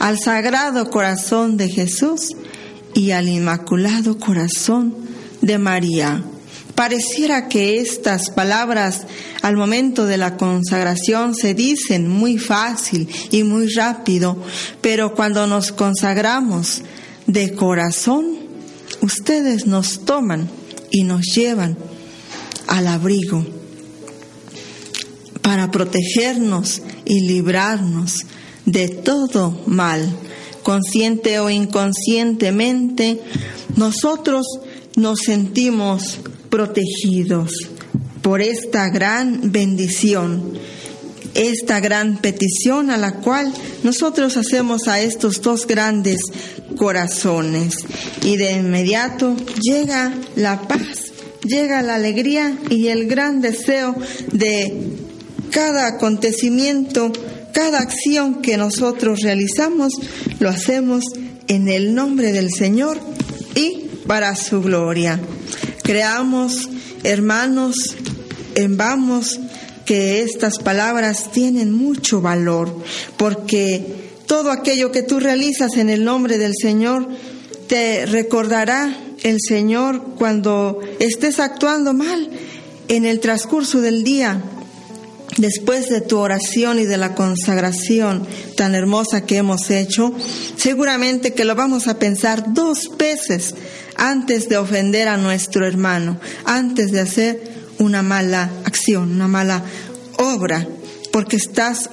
al 0.00 0.18
Sagrado 0.18 0.90
Corazón 0.90 1.56
de 1.56 1.68
Jesús 1.68 2.34
y 2.94 3.12
al 3.12 3.28
Inmaculado 3.28 4.18
Corazón 4.18 4.94
de 5.40 5.58
María. 5.58 6.24
Pareciera 6.74 7.48
que 7.48 7.80
estas 7.80 8.30
palabras 8.30 9.02
al 9.42 9.56
momento 9.56 10.06
de 10.06 10.16
la 10.16 10.36
consagración 10.36 11.34
se 11.34 11.54
dicen 11.54 12.08
muy 12.08 12.38
fácil 12.38 13.08
y 13.30 13.44
muy 13.44 13.68
rápido, 13.68 14.36
pero 14.80 15.14
cuando 15.14 15.46
nos 15.46 15.70
consagramos 15.70 16.82
de 17.26 17.54
corazón, 17.54 18.38
ustedes 19.00 19.66
nos 19.66 20.04
toman 20.04 20.48
y 20.90 21.04
nos 21.04 21.26
llevan 21.34 21.76
al 22.66 22.86
abrigo 22.86 23.44
para 25.42 25.70
protegernos 25.70 26.82
y 27.04 27.20
librarnos 27.26 28.24
de 28.64 28.88
todo 28.88 29.60
mal. 29.66 30.08
Consciente 30.62 31.40
o 31.40 31.50
inconscientemente, 31.50 33.20
nosotros 33.76 34.46
nos 34.94 35.18
sentimos 35.18 36.20
protegidos 36.52 37.50
por 38.20 38.42
esta 38.42 38.90
gran 38.90 39.52
bendición, 39.52 40.52
esta 41.32 41.80
gran 41.80 42.18
petición 42.18 42.90
a 42.90 42.98
la 42.98 43.14
cual 43.20 43.50
nosotros 43.82 44.36
hacemos 44.36 44.86
a 44.86 45.00
estos 45.00 45.40
dos 45.40 45.66
grandes 45.66 46.20
corazones. 46.76 47.86
Y 48.22 48.36
de 48.36 48.52
inmediato 48.52 49.34
llega 49.62 50.14
la 50.36 50.68
paz, 50.68 51.14
llega 51.42 51.80
la 51.80 51.94
alegría 51.94 52.58
y 52.68 52.88
el 52.88 53.08
gran 53.08 53.40
deseo 53.40 53.96
de 54.32 54.74
cada 55.50 55.86
acontecimiento, 55.86 57.12
cada 57.54 57.78
acción 57.78 58.42
que 58.42 58.58
nosotros 58.58 59.22
realizamos, 59.22 59.94
lo 60.38 60.50
hacemos 60.50 61.04
en 61.48 61.68
el 61.68 61.94
nombre 61.94 62.30
del 62.32 62.50
Señor 62.52 63.00
y 63.54 63.88
para 64.06 64.36
su 64.36 64.60
gloria. 64.60 65.18
Creamos, 65.82 66.68
hermanos, 67.02 67.74
en 68.54 68.76
vamos 68.76 69.40
que 69.84 70.22
estas 70.22 70.58
palabras 70.58 71.32
tienen 71.32 71.72
mucho 71.72 72.20
valor, 72.20 72.74
porque 73.16 73.84
todo 74.26 74.52
aquello 74.52 74.92
que 74.92 75.02
tú 75.02 75.18
realizas 75.18 75.76
en 75.76 75.90
el 75.90 76.04
nombre 76.04 76.38
del 76.38 76.52
Señor 76.60 77.08
te 77.66 78.06
recordará 78.06 78.96
el 79.22 79.38
Señor 79.40 80.14
cuando 80.16 80.80
estés 81.00 81.40
actuando 81.40 81.94
mal 81.94 82.30
en 82.88 83.04
el 83.04 83.18
transcurso 83.18 83.80
del 83.80 84.04
día, 84.04 84.40
después 85.36 85.88
de 85.88 86.00
tu 86.00 86.18
oración 86.18 86.78
y 86.78 86.84
de 86.84 86.96
la 86.96 87.14
consagración 87.14 88.26
tan 88.56 88.74
hermosa 88.74 89.26
que 89.26 89.38
hemos 89.38 89.70
hecho, 89.70 90.12
seguramente 90.56 91.34
que 91.34 91.44
lo 91.44 91.54
vamos 91.54 91.88
a 91.88 91.98
pensar 91.98 92.52
dos 92.52 92.90
veces 92.96 93.54
antes 93.96 94.48
de 94.48 94.56
ofender 94.56 95.08
a 95.08 95.16
nuestro 95.16 95.66
hermano, 95.66 96.18
antes 96.44 96.92
de 96.92 97.00
hacer 97.00 97.52
una 97.78 98.02
mala 98.02 98.50
acción, 98.64 99.12
una 99.12 99.28
mala 99.28 99.64
obra, 100.18 100.66
porque 101.12 101.36
estás 101.36 101.90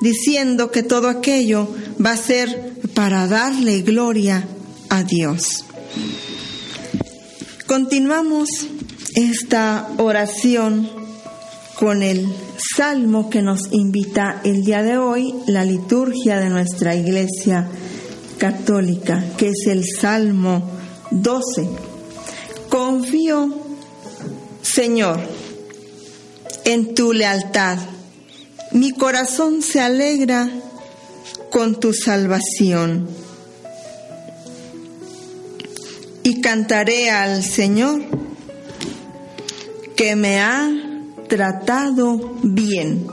diciendo 0.00 0.70
que 0.70 0.82
todo 0.82 1.08
aquello 1.08 1.68
va 2.04 2.12
a 2.12 2.16
ser 2.16 2.72
para 2.94 3.26
darle 3.26 3.82
gloria 3.82 4.46
a 4.88 5.02
Dios. 5.02 5.64
Continuamos 7.66 8.48
esta 9.14 9.88
oración 9.98 10.88
con 11.78 12.02
el 12.02 12.28
salmo 12.76 13.30
que 13.30 13.42
nos 13.42 13.72
invita 13.72 14.40
el 14.44 14.64
día 14.64 14.82
de 14.82 14.98
hoy, 14.98 15.34
la 15.46 15.64
liturgia 15.64 16.38
de 16.38 16.50
nuestra 16.50 16.94
iglesia 16.94 17.68
católica, 18.38 19.24
que 19.36 19.48
es 19.48 19.66
el 19.66 19.84
Salmo 19.84 20.73
12. 21.14 21.68
Confío, 22.68 23.54
Señor, 24.62 25.20
en 26.64 26.94
tu 26.94 27.12
lealtad. 27.12 27.78
Mi 28.72 28.90
corazón 28.90 29.62
se 29.62 29.80
alegra 29.80 30.50
con 31.50 31.78
tu 31.78 31.92
salvación. 31.92 33.08
Y 36.24 36.40
cantaré 36.40 37.10
al 37.10 37.44
Señor 37.44 38.02
que 39.94 40.16
me 40.16 40.40
ha 40.40 40.68
tratado 41.28 42.38
bien. 42.42 43.06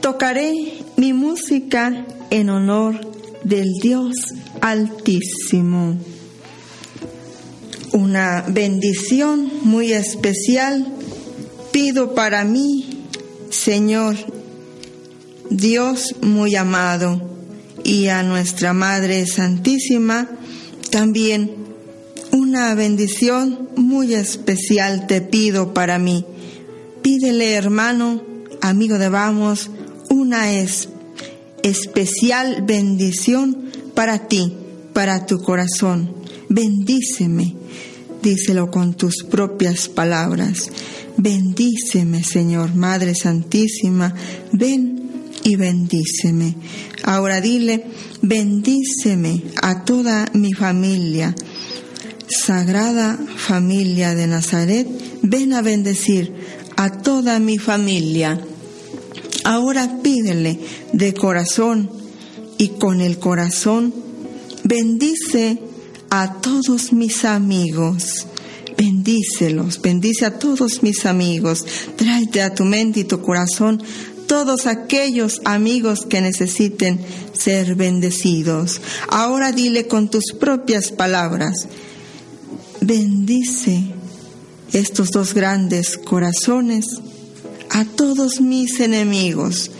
Tocaré 0.00 0.82
mi 0.96 1.12
música 1.12 2.04
en 2.30 2.50
honor 2.50 3.09
del 3.44 3.68
Dios 3.82 4.14
Altísimo. 4.60 5.96
Una 7.92 8.44
bendición 8.48 9.50
muy 9.62 9.92
especial 9.92 10.86
pido 11.72 12.14
para 12.14 12.44
mí, 12.44 13.06
Señor, 13.50 14.16
Dios 15.50 16.14
muy 16.22 16.54
amado, 16.54 17.30
y 17.84 18.08
a 18.08 18.22
nuestra 18.22 18.72
Madre 18.72 19.26
Santísima 19.26 20.28
también 20.90 21.52
una 22.32 22.74
bendición 22.74 23.70
muy 23.76 24.14
especial 24.14 25.06
te 25.06 25.20
pido 25.20 25.74
para 25.74 25.98
mí. 25.98 26.24
Pídele, 27.02 27.54
hermano, 27.54 28.22
amigo 28.60 28.98
de 28.98 29.08
Vamos, 29.08 29.70
una 30.08 30.52
es 30.52 30.88
especial 31.62 32.62
bendición 32.66 33.70
para 33.94 34.28
ti, 34.28 34.52
para 34.92 35.26
tu 35.26 35.42
corazón. 35.42 36.14
Bendíceme, 36.48 37.54
díselo 38.22 38.70
con 38.70 38.94
tus 38.94 39.24
propias 39.24 39.88
palabras. 39.88 40.70
Bendíceme, 41.16 42.24
Señor, 42.24 42.74
Madre 42.74 43.14
Santísima, 43.14 44.14
ven 44.52 45.10
y 45.44 45.56
bendíceme. 45.56 46.54
Ahora 47.02 47.40
dile, 47.40 47.84
bendíceme 48.22 49.42
a 49.62 49.84
toda 49.84 50.26
mi 50.34 50.52
familia. 50.52 51.34
Sagrada 52.26 53.18
familia 53.36 54.14
de 54.14 54.26
Nazaret, 54.26 54.88
ven 55.22 55.52
a 55.52 55.62
bendecir 55.62 56.32
a 56.76 56.90
toda 56.90 57.38
mi 57.38 57.58
familia. 57.58 58.40
Ahora 59.44 60.00
pídele 60.02 60.58
de 60.92 61.14
corazón 61.14 61.90
y 62.58 62.68
con 62.68 63.00
el 63.00 63.18
corazón, 63.18 63.94
bendice 64.64 65.58
a 66.10 66.40
todos 66.40 66.92
mis 66.92 67.24
amigos. 67.24 68.26
Bendícelos, 68.76 69.80
bendice 69.82 70.26
a 70.26 70.38
todos 70.38 70.82
mis 70.82 71.06
amigos. 71.06 71.64
Tráete 71.96 72.42
a 72.42 72.54
tu 72.54 72.64
mente 72.64 73.00
y 73.00 73.04
tu 73.04 73.20
corazón 73.20 73.82
todos 74.26 74.66
aquellos 74.66 75.40
amigos 75.44 76.06
que 76.06 76.20
necesiten 76.20 77.00
ser 77.32 77.74
bendecidos. 77.74 78.80
Ahora 79.08 79.50
dile 79.50 79.88
con 79.88 80.08
tus 80.08 80.32
propias 80.38 80.92
palabras, 80.92 81.66
bendice 82.80 83.82
estos 84.72 85.10
dos 85.10 85.34
grandes 85.34 85.98
corazones 85.98 86.86
a 87.70 87.84
todos 87.84 88.40
mis 88.40 88.80
enemigos, 88.80 89.70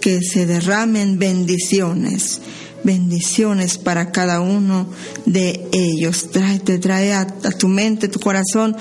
que 0.00 0.20
se 0.22 0.46
derramen 0.46 1.18
bendiciones, 1.18 2.40
bendiciones 2.84 3.76
para 3.76 4.12
cada 4.12 4.40
uno 4.40 4.88
de 5.26 5.68
ellos. 5.72 6.30
Trae, 6.30 6.58
te 6.58 6.78
trae 6.78 7.12
a, 7.12 7.20
a 7.20 7.50
tu 7.52 7.68
mente, 7.68 8.08
tu 8.08 8.18
corazón, 8.18 8.76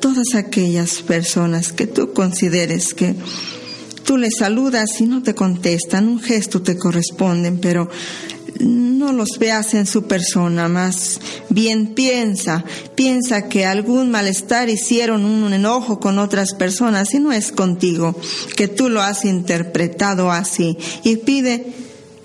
todas 0.00 0.34
aquellas 0.34 1.02
personas 1.02 1.72
que 1.72 1.86
tú 1.86 2.12
consideres 2.12 2.94
que 2.94 3.14
tú 4.04 4.16
les 4.16 4.36
saludas 4.38 5.00
y 5.00 5.06
no 5.06 5.22
te 5.22 5.34
contestan, 5.34 6.08
un 6.08 6.20
gesto 6.20 6.62
te 6.62 6.76
corresponden, 6.76 7.58
pero 7.58 7.88
no 8.60 9.12
los 9.12 9.38
veas 9.38 9.74
en 9.74 9.86
su 9.86 10.04
persona, 10.04 10.68
más 10.68 11.20
bien 11.48 11.94
piensa, 11.94 12.64
piensa 12.94 13.48
que 13.48 13.66
algún 13.66 14.10
malestar 14.10 14.68
hicieron 14.68 15.24
un 15.24 15.52
enojo 15.52 16.00
con 16.00 16.18
otras 16.18 16.54
personas 16.54 17.12
y 17.14 17.20
no 17.20 17.32
es 17.32 17.52
contigo, 17.52 18.14
que 18.56 18.68
tú 18.68 18.88
lo 18.88 19.02
has 19.02 19.24
interpretado 19.24 20.30
así 20.30 20.76
y 21.02 21.16
pide, 21.16 21.66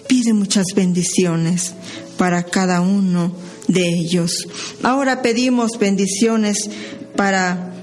pide 0.07 0.33
muchas 0.33 0.65
bendiciones 0.75 1.73
para 2.17 2.43
cada 2.43 2.81
uno 2.81 3.33
de 3.67 3.87
ellos. 3.87 4.47
Ahora 4.83 5.21
pedimos 5.21 5.79
bendiciones 5.79 6.69
para 7.15 7.73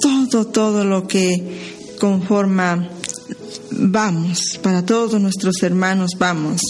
todo, 0.00 0.46
todo 0.46 0.84
lo 0.84 1.06
que 1.06 1.94
conforma 1.98 2.90
vamos, 3.78 4.58
para 4.62 4.84
todos 4.84 5.20
nuestros 5.20 5.62
hermanos 5.62 6.12
vamos, 6.18 6.62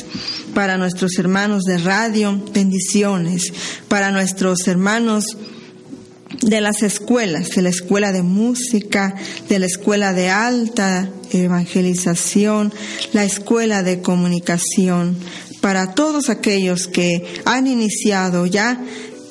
para 0.55 0.77
nuestros 0.77 1.19
hermanos 1.19 1.65
de 1.65 1.79
radio, 1.79 2.43
bendiciones, 2.53 3.53
para 3.89 4.11
nuestros 4.11 4.67
hermanos 4.69 5.25
de 6.43 6.61
las 6.61 6.83
escuelas, 6.83 7.51
de 7.51 7.63
la 7.63 7.71
escuela 7.71 8.13
de 8.13 8.23
música, 8.23 9.15
de 9.49 9.59
la 9.59 9.67
escuela 9.67 10.13
de 10.13 10.29
alta 10.29 11.11
evangelización, 11.33 12.73
la 13.13 13.25
escuela 13.25 13.83
de 13.83 14.01
comunicación, 14.01 15.17
para 15.61 15.95
todos 15.95 16.29
aquellos 16.29 16.87
que 16.87 17.27
han 17.45 17.67
iniciado 17.67 18.47
ya 18.47 18.81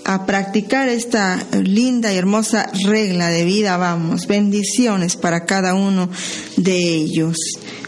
a 0.07 0.25
practicar 0.25 0.87
esta 0.87 1.45
linda 1.51 2.13
y 2.13 2.17
hermosa 2.17 2.71
regla 2.85 3.27
de 3.27 3.43
vida, 3.43 3.75
vamos, 3.75 4.25
bendiciones 4.25 5.17
para 5.17 5.45
cada 5.45 5.73
uno 5.73 6.09
de 6.55 6.77
ellos. 6.77 7.35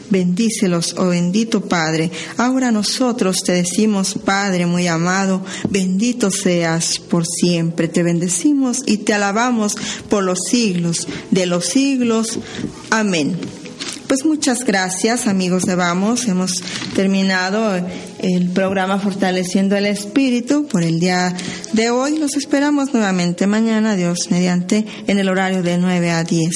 Bendícelos, 0.09 0.95
oh 0.97 1.07
bendito 1.07 1.61
Padre. 1.61 2.11
Ahora 2.35 2.71
nosotros 2.71 3.41
te 3.43 3.53
decimos, 3.53 4.15
Padre 4.25 4.65
muy 4.65 4.87
amado, 4.87 5.45
bendito 5.69 6.29
seas 6.29 6.99
por 6.99 7.25
siempre. 7.25 7.87
Te 7.87 8.03
bendecimos 8.03 8.79
y 8.85 8.97
te 8.97 9.13
alabamos 9.13 9.77
por 10.09 10.25
los 10.25 10.39
siglos 10.49 11.07
de 11.31 11.45
los 11.45 11.67
siglos. 11.67 12.39
Amén. 12.89 13.39
Pues 14.09 14.25
muchas 14.25 14.65
gracias, 14.65 15.27
amigos 15.27 15.67
de 15.67 15.75
Vamos. 15.75 16.27
Hemos 16.27 16.63
terminado 16.95 17.79
el 18.17 18.49
programa 18.49 18.97
Fortaleciendo 18.97 19.75
el 19.75 19.85
Espíritu 19.85 20.65
por 20.65 20.81
el 20.81 20.99
día 20.99 21.31
de 21.73 21.91
hoy. 21.91 22.17
Los 22.17 22.35
esperamos 22.35 22.91
nuevamente 22.91 23.45
mañana, 23.45 23.95
Dios 23.95 24.31
mediante, 24.31 24.83
en 25.05 25.19
el 25.19 25.29
horario 25.29 25.61
de 25.61 25.77
9 25.77 26.09
a 26.09 26.23
10. 26.23 26.49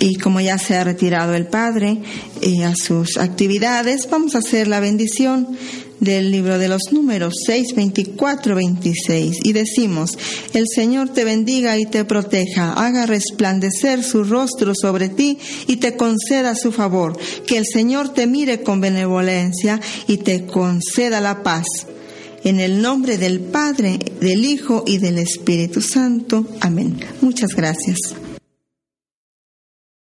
Y 0.00 0.16
como 0.16 0.40
ya 0.40 0.58
se 0.58 0.74
ha 0.76 0.82
retirado 0.82 1.36
el 1.36 1.46
Padre 1.46 1.98
eh, 2.42 2.64
a 2.64 2.74
sus 2.74 3.18
actividades, 3.18 4.10
vamos 4.10 4.34
a 4.34 4.38
hacer 4.38 4.66
la 4.66 4.80
bendición 4.80 5.56
del 6.00 6.30
libro 6.30 6.58
de 6.58 6.68
los 6.68 6.92
números 6.92 7.34
6, 7.46 7.74
24, 7.76 8.54
26 8.54 9.38
y 9.42 9.52
decimos, 9.52 10.18
el 10.52 10.66
Señor 10.72 11.10
te 11.10 11.24
bendiga 11.24 11.78
y 11.78 11.86
te 11.86 12.04
proteja, 12.04 12.72
haga 12.72 13.06
resplandecer 13.06 14.02
su 14.02 14.24
rostro 14.24 14.72
sobre 14.74 15.08
ti 15.08 15.38
y 15.66 15.76
te 15.76 15.96
conceda 15.96 16.54
su 16.54 16.72
favor, 16.72 17.18
que 17.46 17.58
el 17.58 17.66
Señor 17.66 18.10
te 18.10 18.26
mire 18.26 18.62
con 18.62 18.80
benevolencia 18.80 19.80
y 20.06 20.18
te 20.18 20.46
conceda 20.46 21.20
la 21.20 21.42
paz. 21.42 21.66
En 22.44 22.60
el 22.60 22.82
nombre 22.82 23.16
del 23.16 23.40
Padre, 23.40 23.98
del 24.20 24.44
Hijo 24.44 24.84
y 24.86 24.98
del 24.98 25.18
Espíritu 25.18 25.80
Santo. 25.80 26.46
Amén. 26.60 27.00
Muchas 27.22 27.54
gracias. 27.56 28.14